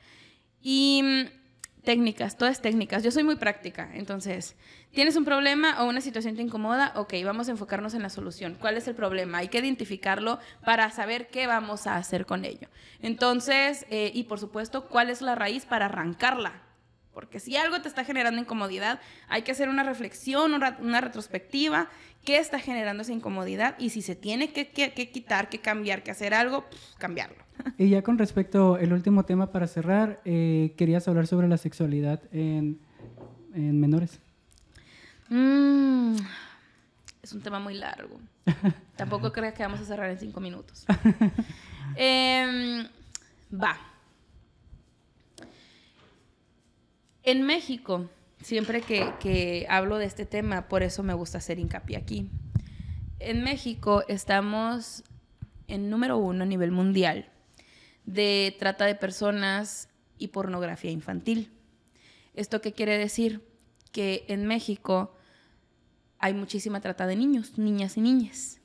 Y 0.61 1.01
mm, 1.03 1.81
técnicas, 1.83 2.37
todas 2.37 2.61
técnicas. 2.61 3.01
Yo 3.01 3.09
soy 3.09 3.23
muy 3.23 3.37
práctica, 3.37 3.89
entonces, 3.95 4.55
tienes 4.91 5.15
un 5.15 5.25
problema 5.25 5.81
o 5.81 5.89
una 5.89 5.99
situación 5.99 6.35
te 6.35 6.43
incomoda, 6.43 6.93
ok, 6.95 7.11
vamos 7.25 7.47
a 7.47 7.51
enfocarnos 7.53 7.95
en 7.95 8.03
la 8.03 8.11
solución. 8.11 8.55
¿Cuál 8.59 8.77
es 8.77 8.87
el 8.87 8.93
problema? 8.93 9.39
Hay 9.39 9.47
que 9.47 9.57
identificarlo 9.57 10.37
para 10.63 10.91
saber 10.91 11.27
qué 11.29 11.47
vamos 11.47 11.87
a 11.87 11.95
hacer 11.95 12.27
con 12.27 12.45
ello. 12.45 12.67
Entonces, 13.01 13.87
eh, 13.89 14.11
y 14.13 14.25
por 14.25 14.37
supuesto, 14.39 14.87
¿cuál 14.87 15.09
es 15.09 15.23
la 15.23 15.33
raíz 15.33 15.65
para 15.65 15.85
arrancarla? 15.85 16.66
Porque 17.17 17.39
si 17.39 17.57
algo 17.57 17.81
te 17.81 17.87
está 17.87 18.03
generando 18.03 18.39
incomodidad, 18.39 18.99
hay 19.27 19.41
que 19.41 19.51
hacer 19.51 19.69
una 19.69 19.81
reflexión, 19.81 20.53
una, 20.53 21.01
retrospectiva, 21.01 21.89
qué 22.23 22.37
está 22.37 22.59
generando 22.59 23.01
esa 23.01 23.11
incomodidad 23.11 23.73
y 23.79 23.89
si 23.89 24.03
se 24.03 24.15
tiene 24.15 24.53
que, 24.53 24.69
que- 24.69 24.93
que 24.93 25.09
quitar, 25.09 25.49
que 25.49 25.57
cambiar, 25.57 26.03
que 26.03 26.11
hacer 26.11 26.35
algo, 26.35 26.65
pues, 26.69 26.79
cambiarlo. 26.99 27.37
Y 27.79 27.89
ya 27.89 28.03
con 28.03 28.19
respecto 28.19 28.75
al 28.75 28.93
último 28.93 29.25
tema 29.25 29.51
para 29.51 29.65
cerrar, 29.65 30.21
eh, 30.25 30.75
querías 30.77 31.07
hablar 31.07 31.25
sobre 31.25 31.47
la 31.47 31.57
sexualidad 31.57 32.21
en, 32.31 32.77
en 33.55 33.79
menores. 33.81 34.19
Mm, 35.29 36.17
es 37.23 37.33
un 37.33 37.41
tema 37.41 37.57
muy 37.57 37.73
largo. 37.73 38.19
Tampoco 38.95 39.31
creas 39.31 39.55
que 39.55 39.63
vamos 39.63 39.79
a 39.79 39.85
cerrar 39.85 40.11
en 40.11 40.19
cinco 40.19 40.39
minutos. 40.39 40.85
Em, 41.95 42.85
va. 43.51 43.75
En 47.27 47.43
México, 47.43 48.09
siempre 48.41 48.79
que, 48.79 49.65
hablo 49.69 49.97
de 49.97 50.05
este 50.05 50.25
tema, 50.25 50.69
por 50.69 50.81
eso 50.81 51.03
me 51.03 51.13
gusta 51.13 51.39
hacer 51.39 51.59
hincapié 51.59 51.97
aquí. 51.97 52.29
En 53.19 53.43
México 53.43 54.05
estamos 54.07 55.03
en 55.67 55.89
número 55.89 56.17
uno 56.17 56.43
a 56.43 56.47
nivel 56.47 56.71
mundial 56.71 57.29
de 58.05 58.55
trata 58.57 58.85
de 58.85 58.95
personas 58.95 59.89
y 60.17 60.29
pornografía 60.29 60.89
infantil. 60.89 61.51
¿Esto 62.33 62.61
qué 62.61 62.71
quiere 62.71 62.97
decir? 62.97 63.45
que 63.91 64.23
en 64.29 64.45
México 64.45 65.13
hay 66.19 66.33
muchísima 66.33 66.79
trata 66.79 67.07
de 67.07 67.17
niños, 67.17 67.57
niñas 67.57 67.97
y 67.97 68.01
niñas. 68.01 68.61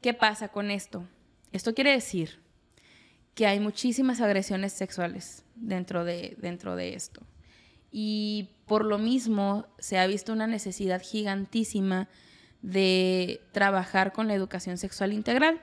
¿Qué 0.00 0.14
pasa 0.14 0.48
con 0.48 0.70
esto? 0.70 1.04
Esto 1.52 1.74
quiere 1.74 1.92
decir 1.92 2.40
que 3.38 3.46
hay 3.46 3.60
muchísimas 3.60 4.20
agresiones 4.20 4.72
sexuales 4.72 5.44
dentro 5.54 6.04
de, 6.04 6.36
dentro 6.40 6.74
de 6.74 6.94
esto. 6.94 7.22
Y 7.92 8.48
por 8.66 8.84
lo 8.84 8.98
mismo 8.98 9.66
se 9.78 9.96
ha 9.96 10.08
visto 10.08 10.32
una 10.32 10.48
necesidad 10.48 11.00
gigantísima 11.00 12.08
de 12.62 13.40
trabajar 13.52 14.12
con 14.12 14.26
la 14.26 14.34
educación 14.34 14.76
sexual 14.76 15.12
integral. 15.12 15.60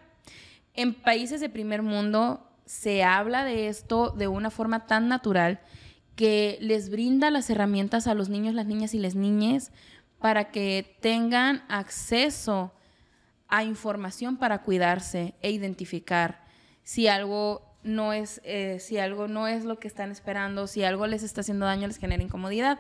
En 0.74 0.94
países 0.94 1.42
de 1.42 1.50
primer 1.50 1.82
mundo 1.82 2.50
se 2.66 3.04
habla 3.04 3.44
de 3.44 3.68
esto 3.68 4.12
de 4.12 4.30
una 4.30 4.52
forma 4.52 4.88
tan 4.88 5.10
natural 5.10 5.60
que 6.16 6.58
les 6.62 6.90
brinda 6.90 7.30
las 7.30 7.50
herramientas 7.50 8.08
a 8.08 8.14
los 8.14 8.30
niños, 8.30 8.56
las 8.56 8.68
niñas 8.68 8.94
y 8.94 9.00
las 9.00 9.16
niñas 9.16 9.74
para 10.20 10.50
que 10.50 10.96
tengan 11.02 11.66
acceso 11.68 12.74
a 13.50 13.66
información 13.66 14.38
para 14.38 14.62
cuidarse 14.62 15.36
e 15.42 15.52
identificar 15.52 16.45
si 16.86 17.10
algo 17.10 17.76
no 17.84 18.14
es, 18.14 18.40
eh, 18.46 18.78
si 18.80 18.98
algo 18.98 19.28
no 19.28 19.48
es 19.48 19.66
lo 19.66 19.80
que 19.80 19.88
están 19.90 20.12
esperando, 20.12 20.68
si 20.68 20.84
algo 20.84 21.08
les 21.08 21.24
está 21.24 21.42
haciendo 21.42 21.66
daño, 21.66 21.88
les 21.88 21.98
genera 21.98 22.24
incomodidad. 22.24 22.80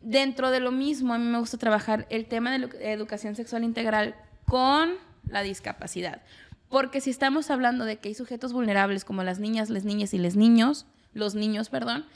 Dentro 0.00 0.50
de 0.50 0.58
lo 0.58 0.72
mismo, 0.72 1.14
a 1.14 1.18
mí 1.18 1.26
me 1.26 1.38
gusta 1.38 1.58
trabajar 1.58 2.06
el 2.10 2.26
tema 2.26 2.58
de 2.58 2.68
educación 2.92 3.36
sexual 3.36 3.62
integral 3.62 4.16
con 4.46 4.94
la 5.28 5.42
discapacidad. 5.42 6.22
Porque 6.68 7.00
si 7.00 7.10
estamos 7.10 7.50
hablando 7.50 7.84
de 7.84 7.98
que 7.98 8.08
hay 8.08 8.14
sujetos 8.14 8.52
vulnerables 8.52 9.04
como 9.04 9.22
las 9.22 9.38
niñas, 9.38 9.70
las 9.70 9.84
niñas 9.84 10.14
y 10.14 10.18
los 10.18 10.36
niños, 10.36 10.86
los 11.12 11.34
niños, 11.34 11.68
perdón, 11.68 12.06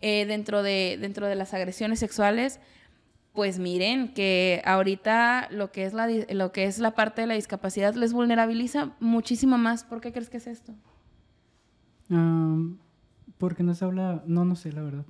eh, 0.00 0.26
dentro, 0.26 0.62
de, 0.62 0.98
dentro 1.00 1.26
de 1.26 1.34
las 1.34 1.52
agresiones 1.52 1.98
sexuales, 1.98 2.60
pues 3.34 3.58
miren 3.58 4.14
que 4.14 4.62
ahorita 4.64 5.48
lo 5.50 5.72
que 5.72 5.84
es 5.84 5.92
la, 5.92 6.08
lo 6.08 6.52
que 6.52 6.64
es 6.64 6.78
la 6.78 6.92
parte 6.92 7.20
de 7.20 7.26
la 7.26 7.34
discapacidad 7.34 7.94
les 7.94 8.12
vulnerabiliza 8.12 8.92
muchísimo 9.00 9.58
más. 9.58 9.82
¿Por 9.82 10.00
qué 10.00 10.12
crees 10.12 10.30
que 10.30 10.38
es 10.38 10.46
esto? 10.46 10.72
porque 13.38 13.64
no 13.64 13.74
se 13.74 13.84
habla, 13.84 14.22
no, 14.26 14.44
no 14.44 14.54
sé, 14.54 14.72
la 14.72 14.82
verdad. 14.82 15.04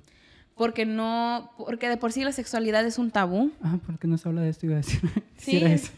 Porque 0.55 0.85
no, 0.85 1.51
porque 1.57 1.87
de 1.87 1.97
por 1.97 2.11
sí 2.11 2.23
la 2.23 2.31
sexualidad 2.31 2.83
es 2.85 2.97
un 2.97 3.11
tabú. 3.11 3.51
Ah, 3.61 3.77
porque 3.85 4.07
no 4.07 4.17
se 4.17 4.27
habla 4.27 4.41
de 4.41 4.49
esto, 4.49 4.65
iba 4.65 4.75
a 4.75 4.77
decir. 4.77 5.01
Sí. 5.37 5.57
eso. 5.57 5.91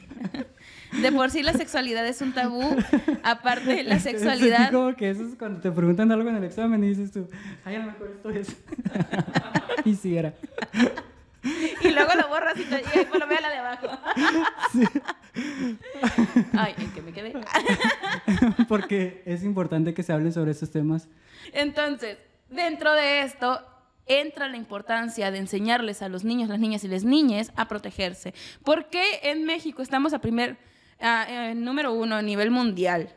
De 1.01 1.11
por 1.11 1.29
sí 1.29 1.43
la 1.43 1.53
sexualidad 1.53 2.05
es 2.07 2.21
un 2.21 2.33
tabú. 2.33 2.61
Aparte, 3.23 3.83
la 3.83 3.99
sexualidad. 4.01 4.71
como 4.71 4.95
que 4.95 5.11
eso 5.11 5.23
es 5.23 5.35
cuando 5.35 5.59
te 5.61 5.71
preguntan 5.71 6.11
algo 6.11 6.29
en 6.29 6.37
el 6.37 6.43
examen 6.43 6.83
y 6.83 6.89
dices 6.89 7.11
tú, 7.11 7.27
ay, 7.63 7.75
a 7.75 7.79
lo 7.79 7.85
mejor 7.85 8.11
esto 8.15 8.29
es. 8.31 8.57
y 9.85 9.95
sí 9.95 10.17
era. 10.17 10.33
y 11.81 11.89
luego 11.91 12.13
lo 12.15 12.27
borras 12.27 12.57
y, 12.57 12.63
te, 12.63 12.81
y 12.81 13.19
lo 13.19 13.27
veo 13.27 13.39
la 13.41 13.49
de 13.49 13.57
abajo. 13.57 13.87
Sí. 14.73 14.83
Ay, 16.53 16.73
en 16.77 16.91
que 16.91 17.01
me 17.01 17.13
quedé. 17.13 17.33
Porque 18.67 19.21
es 19.25 19.43
importante 19.43 19.93
que 19.93 20.03
se 20.03 20.11
hable 20.11 20.31
sobre 20.31 20.51
estos 20.51 20.71
temas. 20.71 21.07
Entonces, 21.53 22.17
dentro 22.49 22.93
de 22.93 23.21
esto 23.21 23.61
entra 24.07 24.47
la 24.47 24.57
importancia 24.57 25.29
de 25.31 25.37
enseñarles 25.37 26.01
a 26.01 26.09
los 26.09 26.23
niños, 26.23 26.49
las 26.49 26.59
niñas 26.59 26.83
y 26.83 26.87
las 26.87 27.03
niñas 27.03 27.51
a 27.55 27.67
protegerse. 27.67 28.33
Porque 28.63 29.19
en 29.23 29.45
México 29.45 29.81
estamos 29.81 30.13
a 30.13 30.19
primer, 30.19 30.57
número 31.55 31.93
uno 31.93 32.15
a 32.15 32.21
nivel 32.21 32.49
mundial 32.49 33.13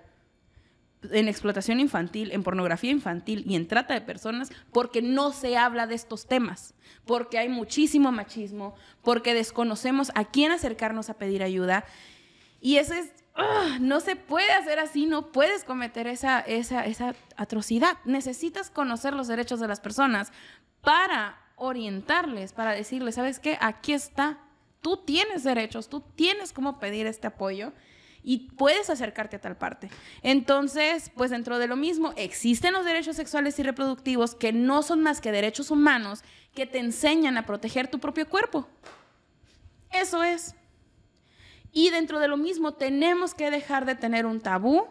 en 1.11 1.29
explotación 1.29 1.81
infantil, 1.81 2.33
en 2.33 2.43
pornografía 2.43 2.91
infantil 2.91 3.45
y 3.47 3.57
en 3.57 3.67
trata 3.67 3.95
de 3.95 4.01
personas 4.01 4.51
porque 4.73 5.03
no 5.03 5.33
se 5.33 5.57
habla 5.57 5.87
de 5.87 5.95
estos 5.95 6.27
temas, 6.27 6.75
porque 7.07 7.39
hay 7.39 7.49
muchísimo 7.49 8.13
machismo, 8.13 8.75
porque 9.03 9.35
desconocemos 9.35 10.13
a 10.15 10.25
quién 10.25 10.53
acercarnos 10.53 11.11
a 11.11 11.15
pedir 11.15 11.43
ayuda. 11.43 11.85
Y 12.61 12.77
eso 12.77 12.95
es, 12.95 13.13
no 13.81 14.01
se 14.01 14.17
puede 14.17 14.53
hacer 14.53 14.79
así, 14.79 15.07
no 15.07 15.33
puedes 15.33 15.65
cometer 15.65 16.07
esa, 16.07 16.41
esa, 16.41 16.85
esa 16.85 17.15
atrocidad. 17.37 17.97
Necesitas 18.05 18.71
conocer 18.71 19.15
los 19.15 19.29
derechos 19.29 19.61
de 19.61 19.69
las 19.69 19.81
personas 19.81 20.33
para 20.83 21.39
orientarles, 21.57 22.53
para 22.53 22.73
decirles, 22.73 23.15
¿sabes 23.15 23.39
qué? 23.39 23.57
Aquí 23.61 23.93
está, 23.93 24.39
tú 24.81 24.99
tienes 24.99 25.45
derechos, 25.45 25.89
tú 25.89 26.01
tienes 26.15 26.53
cómo 26.53 26.79
pedir 26.79 27.07
este 27.07 27.27
apoyo 27.27 27.73
y 28.23 28.51
puedes 28.51 28.91
acercarte 28.91 29.37
a 29.37 29.41
tal 29.41 29.57
parte. 29.57 29.89
Entonces, 30.23 31.11
pues 31.15 31.31
dentro 31.31 31.59
de 31.59 31.67
lo 31.67 31.77
mismo, 31.77 32.13
existen 32.17 32.73
los 32.73 32.85
derechos 32.85 33.17
sexuales 33.17 33.59
y 33.59 33.63
reproductivos 33.63 34.35
que 34.35 34.53
no 34.53 34.83
son 34.83 35.03
más 35.03 35.21
que 35.21 35.33
derechos 35.33 35.71
humanos 35.71 36.23
que 36.55 36.67
te 36.67 36.79
enseñan 36.79 37.37
a 37.37 37.47
proteger 37.47 37.89
tu 37.89 37.99
propio 37.99 38.29
cuerpo. 38.29 38.69
Eso 39.93 40.23
es. 40.23 40.55
Y 41.73 41.91
dentro 41.91 42.19
de 42.19 42.29
lo 42.29 42.37
mismo, 42.37 42.75
tenemos 42.75 43.35
que 43.35 43.51
dejar 43.51 43.87
de 43.87 43.95
tener 43.95 44.27
un 44.27 44.41
tabú 44.41 44.87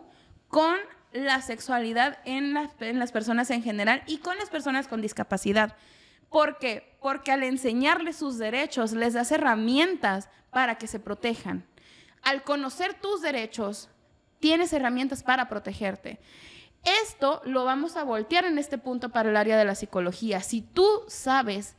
con 0.48 0.76
la 1.12 1.42
sexualidad 1.42 2.20
en 2.26 2.54
las, 2.54 3.12
personas 3.12 3.50
en 3.50 3.64
general 3.64 4.04
y 4.08 4.20
con 4.20 4.38
las 4.38 4.50
personas 4.50 4.88
con 4.88 5.02
discapacidad. 5.02 5.76
¿Por 6.30 6.60
qué? 6.60 6.96
Porque 7.02 7.32
al 7.32 7.44
enseñarles 7.44 8.18
sus 8.18 8.38
derechos 8.38 8.92
les 8.94 9.14
das 9.14 9.32
herramientas 9.32 10.30
para 10.52 10.76
que 10.76 10.88
se 10.88 11.00
protejan. 11.00 11.66
Al 12.22 12.44
conocer 12.44 12.94
tus 12.96 13.22
derechos, 13.22 13.90
tienes 14.40 14.74
herramientas 14.74 15.24
para 15.24 15.50
protegerte. 15.50 16.20
Esto 17.04 17.42
lo 17.46 17.66
vamos 17.66 17.98
a 17.98 18.04
voltear 18.04 18.46
en 18.46 18.58
este 18.58 18.78
punto 18.78 19.10
para 19.10 19.30
el 19.30 19.38
área 19.38 19.58
de 19.58 19.66
la 19.66 19.76
psicología. 19.76 20.42
Si 20.42 20.62
tú 20.62 20.88
sabes 21.08 21.76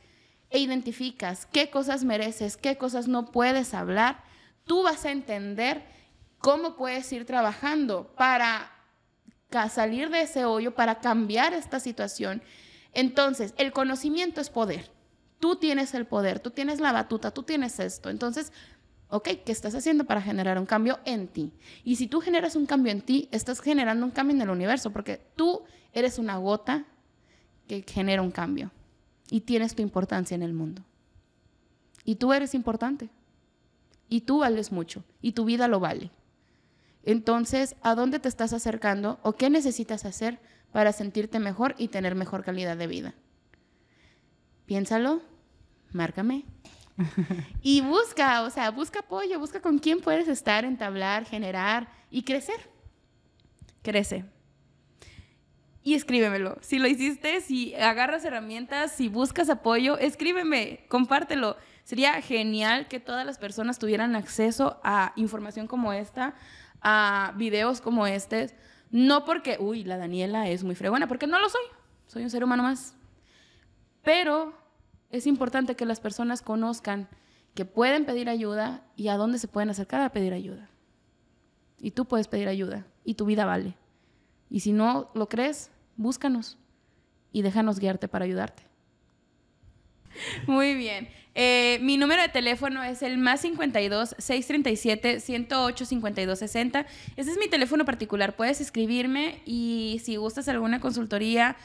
e 0.49 0.59
identificas 0.59 1.45
qué 1.45 1.69
cosas 1.69 2.03
mereces, 2.03 2.57
qué 2.57 2.77
cosas 2.77 3.07
no 3.07 3.31
puedes 3.31 3.73
hablar, 3.73 4.23
tú 4.65 4.83
vas 4.83 5.05
a 5.05 5.11
entender 5.11 5.83
cómo 6.37 6.75
puedes 6.75 7.11
ir 7.13 7.25
trabajando 7.25 8.13
para 8.15 8.71
salir 9.69 10.09
de 10.09 10.21
ese 10.21 10.45
hoyo, 10.45 10.75
para 10.75 10.99
cambiar 10.99 11.53
esta 11.53 11.79
situación. 11.79 12.43
Entonces, 12.93 13.53
el 13.57 13.71
conocimiento 13.71 14.41
es 14.41 14.49
poder. 14.49 14.91
Tú 15.39 15.55
tienes 15.55 15.93
el 15.93 16.05
poder, 16.05 16.39
tú 16.39 16.51
tienes 16.51 16.79
la 16.79 16.91
batuta, 16.91 17.31
tú 17.31 17.43
tienes 17.43 17.79
esto. 17.79 18.09
Entonces, 18.09 18.53
¿ok? 19.11 19.29
¿Qué 19.45 19.51
estás 19.51 19.75
haciendo 19.75 20.05
para 20.05 20.21
generar 20.21 20.57
un 20.57 20.65
cambio 20.65 20.99
en 21.05 21.27
ti? 21.27 21.51
Y 21.83 21.97
si 21.97 22.07
tú 22.07 22.21
generas 22.21 22.55
un 22.55 22.65
cambio 22.65 22.91
en 22.91 23.01
ti, 23.01 23.29
estás 23.31 23.59
generando 23.61 24.05
un 24.05 24.11
cambio 24.11 24.35
en 24.35 24.41
el 24.41 24.49
universo, 24.49 24.91
porque 24.91 25.21
tú 25.35 25.63
eres 25.93 26.17
una 26.17 26.37
gota 26.37 26.85
que 27.67 27.83
genera 27.87 28.21
un 28.21 28.31
cambio 28.31 28.71
y 29.29 29.41
tienes 29.41 29.75
tu 29.75 29.81
importancia 29.81 30.33
en 30.33 30.41
el 30.41 30.53
mundo. 30.53 30.83
Y 32.03 32.15
tú 32.15 32.33
eres 32.33 32.55
importante. 32.55 33.09
Y 34.09 34.21
tú 34.21 34.39
vales 34.39 34.71
mucho. 34.71 35.03
Y 35.21 35.33
tu 35.33 35.45
vida 35.45 35.67
lo 35.67 35.79
vale. 35.79 36.09
Entonces, 37.03 37.75
¿a 37.81 37.95
dónde 37.95 38.19
te 38.19 38.29
estás 38.29 38.53
acercando 38.53 39.19
o 39.23 39.33
qué 39.33 39.49
necesitas 39.49 40.05
hacer 40.05 40.39
para 40.71 40.93
sentirte 40.93 41.39
mejor 41.39 41.75
y 41.77 41.89
tener 41.89 42.15
mejor 42.15 42.43
calidad 42.43 42.77
de 42.77 42.87
vida? 42.87 43.13
Piénsalo, 44.65 45.21
márcame 45.91 46.45
y 47.61 47.81
busca, 47.81 48.43
o 48.43 48.49
sea, 48.49 48.71
busca 48.71 48.99
apoyo, 48.99 49.39
busca 49.39 49.61
con 49.61 49.79
quién 49.79 50.01
puedes 50.01 50.27
estar, 50.27 50.65
entablar, 50.65 51.25
generar 51.25 51.89
y 52.09 52.23
crecer. 52.23 52.69
Crece. 53.81 54.25
Y 55.83 55.95
escríbemelo. 55.95 56.57
Si 56.61 56.77
lo 56.77 56.87
hiciste, 56.87 57.41
si 57.41 57.73
agarras 57.73 58.23
herramientas, 58.23 58.91
si 58.91 59.07
buscas 59.07 59.49
apoyo, 59.49 59.97
escríbeme, 59.97 60.85
compártelo. 60.89 61.57
Sería 61.83 62.21
genial 62.21 62.87
que 62.87 62.99
todas 62.99 63.25
las 63.25 63.39
personas 63.39 63.79
tuvieran 63.79 64.15
acceso 64.15 64.79
a 64.83 65.13
información 65.15 65.67
como 65.67 65.91
esta, 65.91 66.35
a 66.81 67.33
videos 67.35 67.81
como 67.81 68.05
este. 68.05 68.55
No 68.91 69.25
porque, 69.25 69.57
uy, 69.59 69.83
la 69.83 69.97
Daniela 69.97 70.47
es 70.49 70.63
muy 70.63 70.75
fregona, 70.75 71.07
porque 71.07 71.25
no 71.25 71.39
lo 71.39 71.49
soy. 71.49 71.63
Soy 72.05 72.23
un 72.23 72.29
ser 72.29 72.43
humano 72.43 72.61
más. 72.61 72.93
Pero 74.03 74.53
es 75.11 75.27
importante 75.27 75.75
que 75.75 75.85
las 75.85 75.99
personas 75.99 76.41
conozcan 76.41 77.07
que 77.53 77.65
pueden 77.65 78.05
pedir 78.05 78.29
ayuda 78.29 78.83
y 78.95 79.09
a 79.09 79.17
dónde 79.17 79.39
se 79.39 79.47
pueden 79.47 79.69
acercar 79.69 80.01
a 80.01 80.11
pedir 80.11 80.33
ayuda. 80.33 80.69
Y 81.79 81.91
tú 81.91 82.05
puedes 82.05 82.27
pedir 82.27 82.47
ayuda 82.47 82.85
y 83.03 83.15
tu 83.15 83.25
vida 83.25 83.45
vale. 83.45 83.75
Y 84.49 84.61
si 84.61 84.71
no 84.71 85.11
lo 85.13 85.27
crees, 85.27 85.71
búscanos 85.97 86.57
y 87.31 87.41
déjanos 87.41 87.79
guiarte 87.79 88.07
para 88.07 88.25
ayudarte. 88.25 88.63
Muy 90.47 90.75
bien. 90.75 91.09
Eh, 91.33 91.79
mi 91.81 91.95
número 91.97 92.21
de 92.21 92.27
teléfono 92.27 92.83
es 92.83 93.01
el 93.01 93.17
más 93.17 93.41
52 93.41 94.15
637 94.17 95.21
108 95.21 95.85
52 95.85 96.39
60. 96.39 96.85
Ese 97.15 97.31
es 97.31 97.37
mi 97.37 97.47
teléfono 97.47 97.85
particular. 97.85 98.35
Puedes 98.35 98.59
escribirme 98.59 99.41
y 99.45 100.01
si 100.03 100.17
gustas 100.17 100.49
alguna 100.49 100.81
consultoría, 100.81 101.55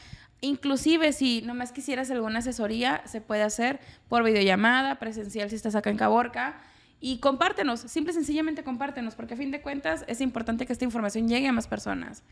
Inclusive 0.41 1.13
si 1.13 1.41
nomás 1.41 1.71
quisieras 1.71 2.11
alguna 2.11 2.39
asesoría, 2.39 3.01
se 3.05 3.21
puede 3.21 3.43
hacer 3.43 3.79
por 4.07 4.23
videollamada, 4.23 4.99
presencial 4.99 5.49
si 5.49 5.55
estás 5.55 5.75
acá 5.75 5.89
en 5.89 5.97
Caborca. 5.97 6.59
Y 6.99 7.19
compártenos, 7.19 7.81
simple 7.81 8.11
y 8.11 8.15
sencillamente 8.15 8.63
compártenos, 8.63 9.15
porque 9.15 9.35
a 9.35 9.37
fin 9.37 9.51
de 9.51 9.61
cuentas 9.61 10.03
es 10.07 10.21
importante 10.21 10.65
que 10.65 10.73
esta 10.73 10.85
información 10.85 11.27
llegue 11.27 11.47
a 11.47 11.51
más 11.51 11.67
personas. 11.67 12.23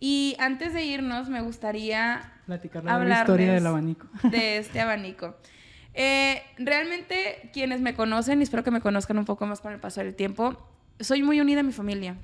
Y 0.00 0.36
antes 0.38 0.72
de 0.72 0.84
irnos, 0.84 1.28
me 1.28 1.40
gustaría 1.40 2.32
platicar 2.46 2.84
la 2.84 3.20
historia 3.20 3.52
del 3.52 3.66
abanico. 3.66 4.06
De 4.30 4.58
este 4.58 4.80
abanico. 4.80 5.36
Eh, 5.94 6.42
realmente, 6.58 7.50
quienes 7.52 7.80
me 7.80 7.94
conocen, 7.94 8.40
y 8.40 8.44
espero 8.44 8.62
que 8.62 8.70
me 8.70 8.80
conozcan 8.80 9.18
un 9.18 9.24
poco 9.24 9.44
más 9.46 9.60
con 9.60 9.72
el 9.72 9.80
paso 9.80 10.00
del 10.00 10.14
tiempo, 10.14 10.56
soy 11.00 11.22
muy 11.22 11.40
unida 11.40 11.60
a 11.60 11.62
mi 11.64 11.72
familia. 11.72 12.16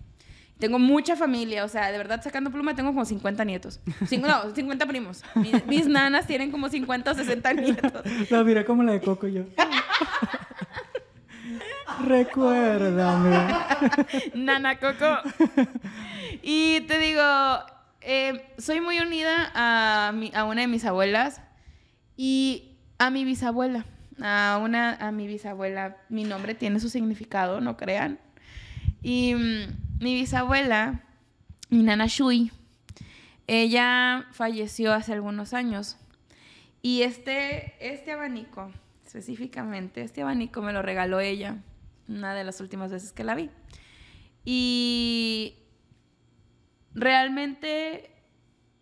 Tengo 0.58 0.78
mucha 0.78 1.16
familia, 1.16 1.64
o 1.64 1.68
sea, 1.68 1.90
de 1.90 1.98
verdad 1.98 2.22
sacando 2.22 2.50
pluma 2.50 2.74
tengo 2.76 2.90
como 2.90 3.04
50 3.04 3.44
nietos. 3.44 3.80
Cinco, 4.06 4.28
no, 4.28 4.50
50 4.54 4.86
primos. 4.86 5.22
Mis, 5.34 5.66
mis 5.66 5.86
nanas 5.88 6.26
tienen 6.26 6.50
como 6.52 6.68
50 6.68 7.10
o 7.10 7.14
60 7.14 7.52
nietos. 7.54 7.92
La 8.30 8.44
miré 8.44 8.64
como 8.64 8.82
la 8.82 8.92
de 8.92 9.00
Coco 9.00 9.26
yo. 9.26 9.42
Recuérdame. 12.06 13.36
Nana 14.34 14.78
Coco. 14.78 15.18
Y 16.42 16.80
te 16.82 16.98
digo, 16.98 17.22
eh, 18.00 18.46
soy 18.58 18.80
muy 18.80 18.98
unida 19.00 19.50
a, 19.54 20.12
mi- 20.12 20.32
a 20.34 20.44
una 20.44 20.62
de 20.62 20.66
mis 20.66 20.84
abuelas 20.84 21.40
y 22.16 22.76
a 22.98 23.10
mi 23.10 23.24
bisabuela. 23.24 23.84
A, 24.22 24.60
una, 24.62 24.94
a 24.94 25.10
mi 25.12 25.26
bisabuela. 25.26 25.96
Mi 26.08 26.24
nombre 26.24 26.54
tiene 26.54 26.80
su 26.80 26.88
significado, 26.88 27.60
no 27.60 27.76
crean. 27.76 28.18
Y 29.02 29.34
mm, 29.34 29.83
mi 30.00 30.14
bisabuela, 30.14 31.02
mi 31.70 31.82
nana 31.82 32.06
Shui, 32.06 32.50
ella 33.46 34.26
falleció 34.32 34.92
hace 34.92 35.12
algunos 35.12 35.54
años. 35.54 35.96
Y 36.82 37.02
este, 37.02 37.74
este 37.80 38.12
abanico, 38.12 38.70
específicamente, 39.06 40.02
este 40.02 40.22
abanico 40.22 40.62
me 40.62 40.72
lo 40.72 40.82
regaló 40.82 41.20
ella, 41.20 41.58
una 42.08 42.34
de 42.34 42.44
las 42.44 42.60
últimas 42.60 42.90
veces 42.90 43.12
que 43.12 43.24
la 43.24 43.34
vi. 43.34 43.50
Y 44.44 45.56
realmente 46.94 48.10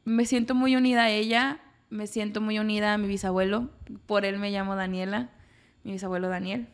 me 0.05 0.27
siento 0.27 0.55
muy 0.55 0.75
unida 0.77 1.05
a 1.05 1.11
ella, 1.11 1.61
me 1.91 2.07
siento 2.07 2.41
muy 2.41 2.59
unida 2.59 2.95
a 2.95 2.99
mi 2.99 3.07
bisabuelo, 3.07 3.71
por 4.07 4.25
él 4.25 4.39
me 4.39 4.51
llamo 4.51 4.75
Daniela, 4.75 5.31
mi 5.85 5.93
bisabuelo 5.93 6.29
Daniel. 6.29 6.69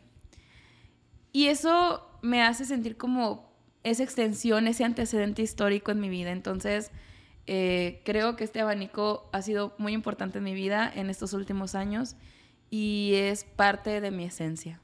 Y 1.31 1.47
eso 1.47 2.19
me 2.21 2.41
hace 2.41 2.65
sentir 2.65 2.97
como 2.97 3.48
esa 3.89 4.03
extensión, 4.03 4.67
ese 4.67 4.83
antecedente 4.83 5.41
histórico 5.41 5.91
en 5.91 5.99
mi 5.99 6.09
vida. 6.09 6.31
Entonces, 6.31 6.91
eh, 7.47 8.01
creo 8.05 8.35
que 8.35 8.43
este 8.43 8.61
abanico 8.61 9.29
ha 9.33 9.41
sido 9.41 9.73
muy 9.77 9.93
importante 9.93 10.37
en 10.37 10.43
mi 10.43 10.53
vida 10.53 10.91
en 10.93 11.09
estos 11.09 11.33
últimos 11.33 11.75
años 11.75 12.15
y 12.69 13.13
es 13.15 13.43
parte 13.43 14.01
de 14.01 14.11
mi 14.11 14.25
esencia. 14.25 14.79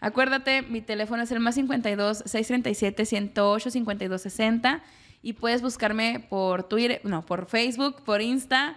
Acuérdate, 0.00 0.62
mi 0.62 0.80
teléfono 0.80 1.22
es 1.22 1.30
el 1.30 1.40
más 1.40 1.54
52 1.54 2.24
637 2.26 3.06
108 3.06 3.70
52 3.70 4.20
60 4.20 4.82
y 5.22 5.34
puedes 5.34 5.62
buscarme 5.62 6.26
por 6.28 6.64
Twitter, 6.64 7.00
no, 7.04 7.24
por 7.24 7.46
Facebook, 7.46 8.02
por 8.02 8.20
Insta, 8.20 8.76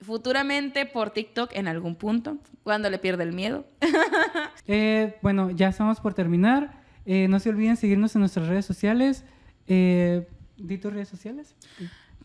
futuramente 0.00 0.86
por 0.86 1.10
TikTok 1.10 1.50
en 1.52 1.68
algún 1.68 1.94
punto, 1.94 2.38
cuando 2.62 2.90
le 2.90 2.98
pierda 2.98 3.22
el 3.22 3.32
miedo. 3.32 3.64
Eh, 4.68 5.18
bueno, 5.22 5.50
ya 5.50 5.68
estamos 5.68 5.98
por 5.98 6.14
terminar. 6.14 6.81
Eh, 7.06 7.26
no 7.28 7.40
se 7.40 7.48
olviden 7.50 7.76
seguirnos 7.76 8.14
en 8.14 8.20
nuestras 8.20 8.46
redes 8.48 8.64
sociales. 8.66 9.24
Eh, 9.66 10.28
¿Di 10.56 10.78
tus 10.78 10.92
redes 10.92 11.08
sociales? 11.08 11.54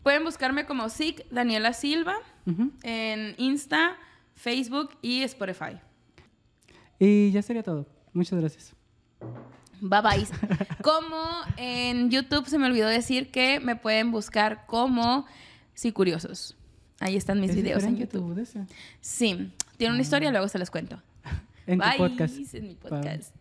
Pueden 0.02 0.24
buscarme 0.24 0.64
como 0.66 0.88
SIC 0.88 1.28
Daniela 1.30 1.72
Silva 1.72 2.14
en 2.82 3.34
Insta, 3.38 3.96
Facebook 4.34 4.90
y 5.02 5.22
Spotify. 5.22 5.78
Y 6.98 7.30
ya 7.32 7.42
sería 7.42 7.62
todo. 7.62 7.86
Muchas 8.12 8.38
gracias. 8.38 8.74
Bye 9.80 10.00
bye. 10.02 10.26
Como 10.82 11.16
en 11.56 12.10
YouTube 12.10 12.46
se 12.46 12.58
me 12.58 12.66
olvidó 12.66 12.88
decir 12.88 13.30
que 13.30 13.60
me 13.60 13.76
pueden 13.76 14.10
buscar 14.10 14.66
como 14.66 15.26
Sí 15.74 15.92
Curiosos. 15.92 16.56
Ahí 17.00 17.16
están 17.16 17.40
mis 17.40 17.50
Es 17.50 17.56
videos 17.56 17.84
en 17.84 17.96
YouTube. 17.96 18.34
tu. 18.44 18.66
Sí, 19.00 19.52
tiene 19.76 19.94
una 19.94 20.02
historia, 20.02 20.30
luego 20.32 20.48
se 20.48 20.58
las 20.58 20.70
cuento. 20.70 21.00
En 21.66 21.78
tu 21.80 21.84
Bye, 21.86 21.98
podcast. 21.98 22.54
En 22.54 22.62
mi 22.62 22.74
Bye. 22.74 22.88
podcast. 22.88 23.34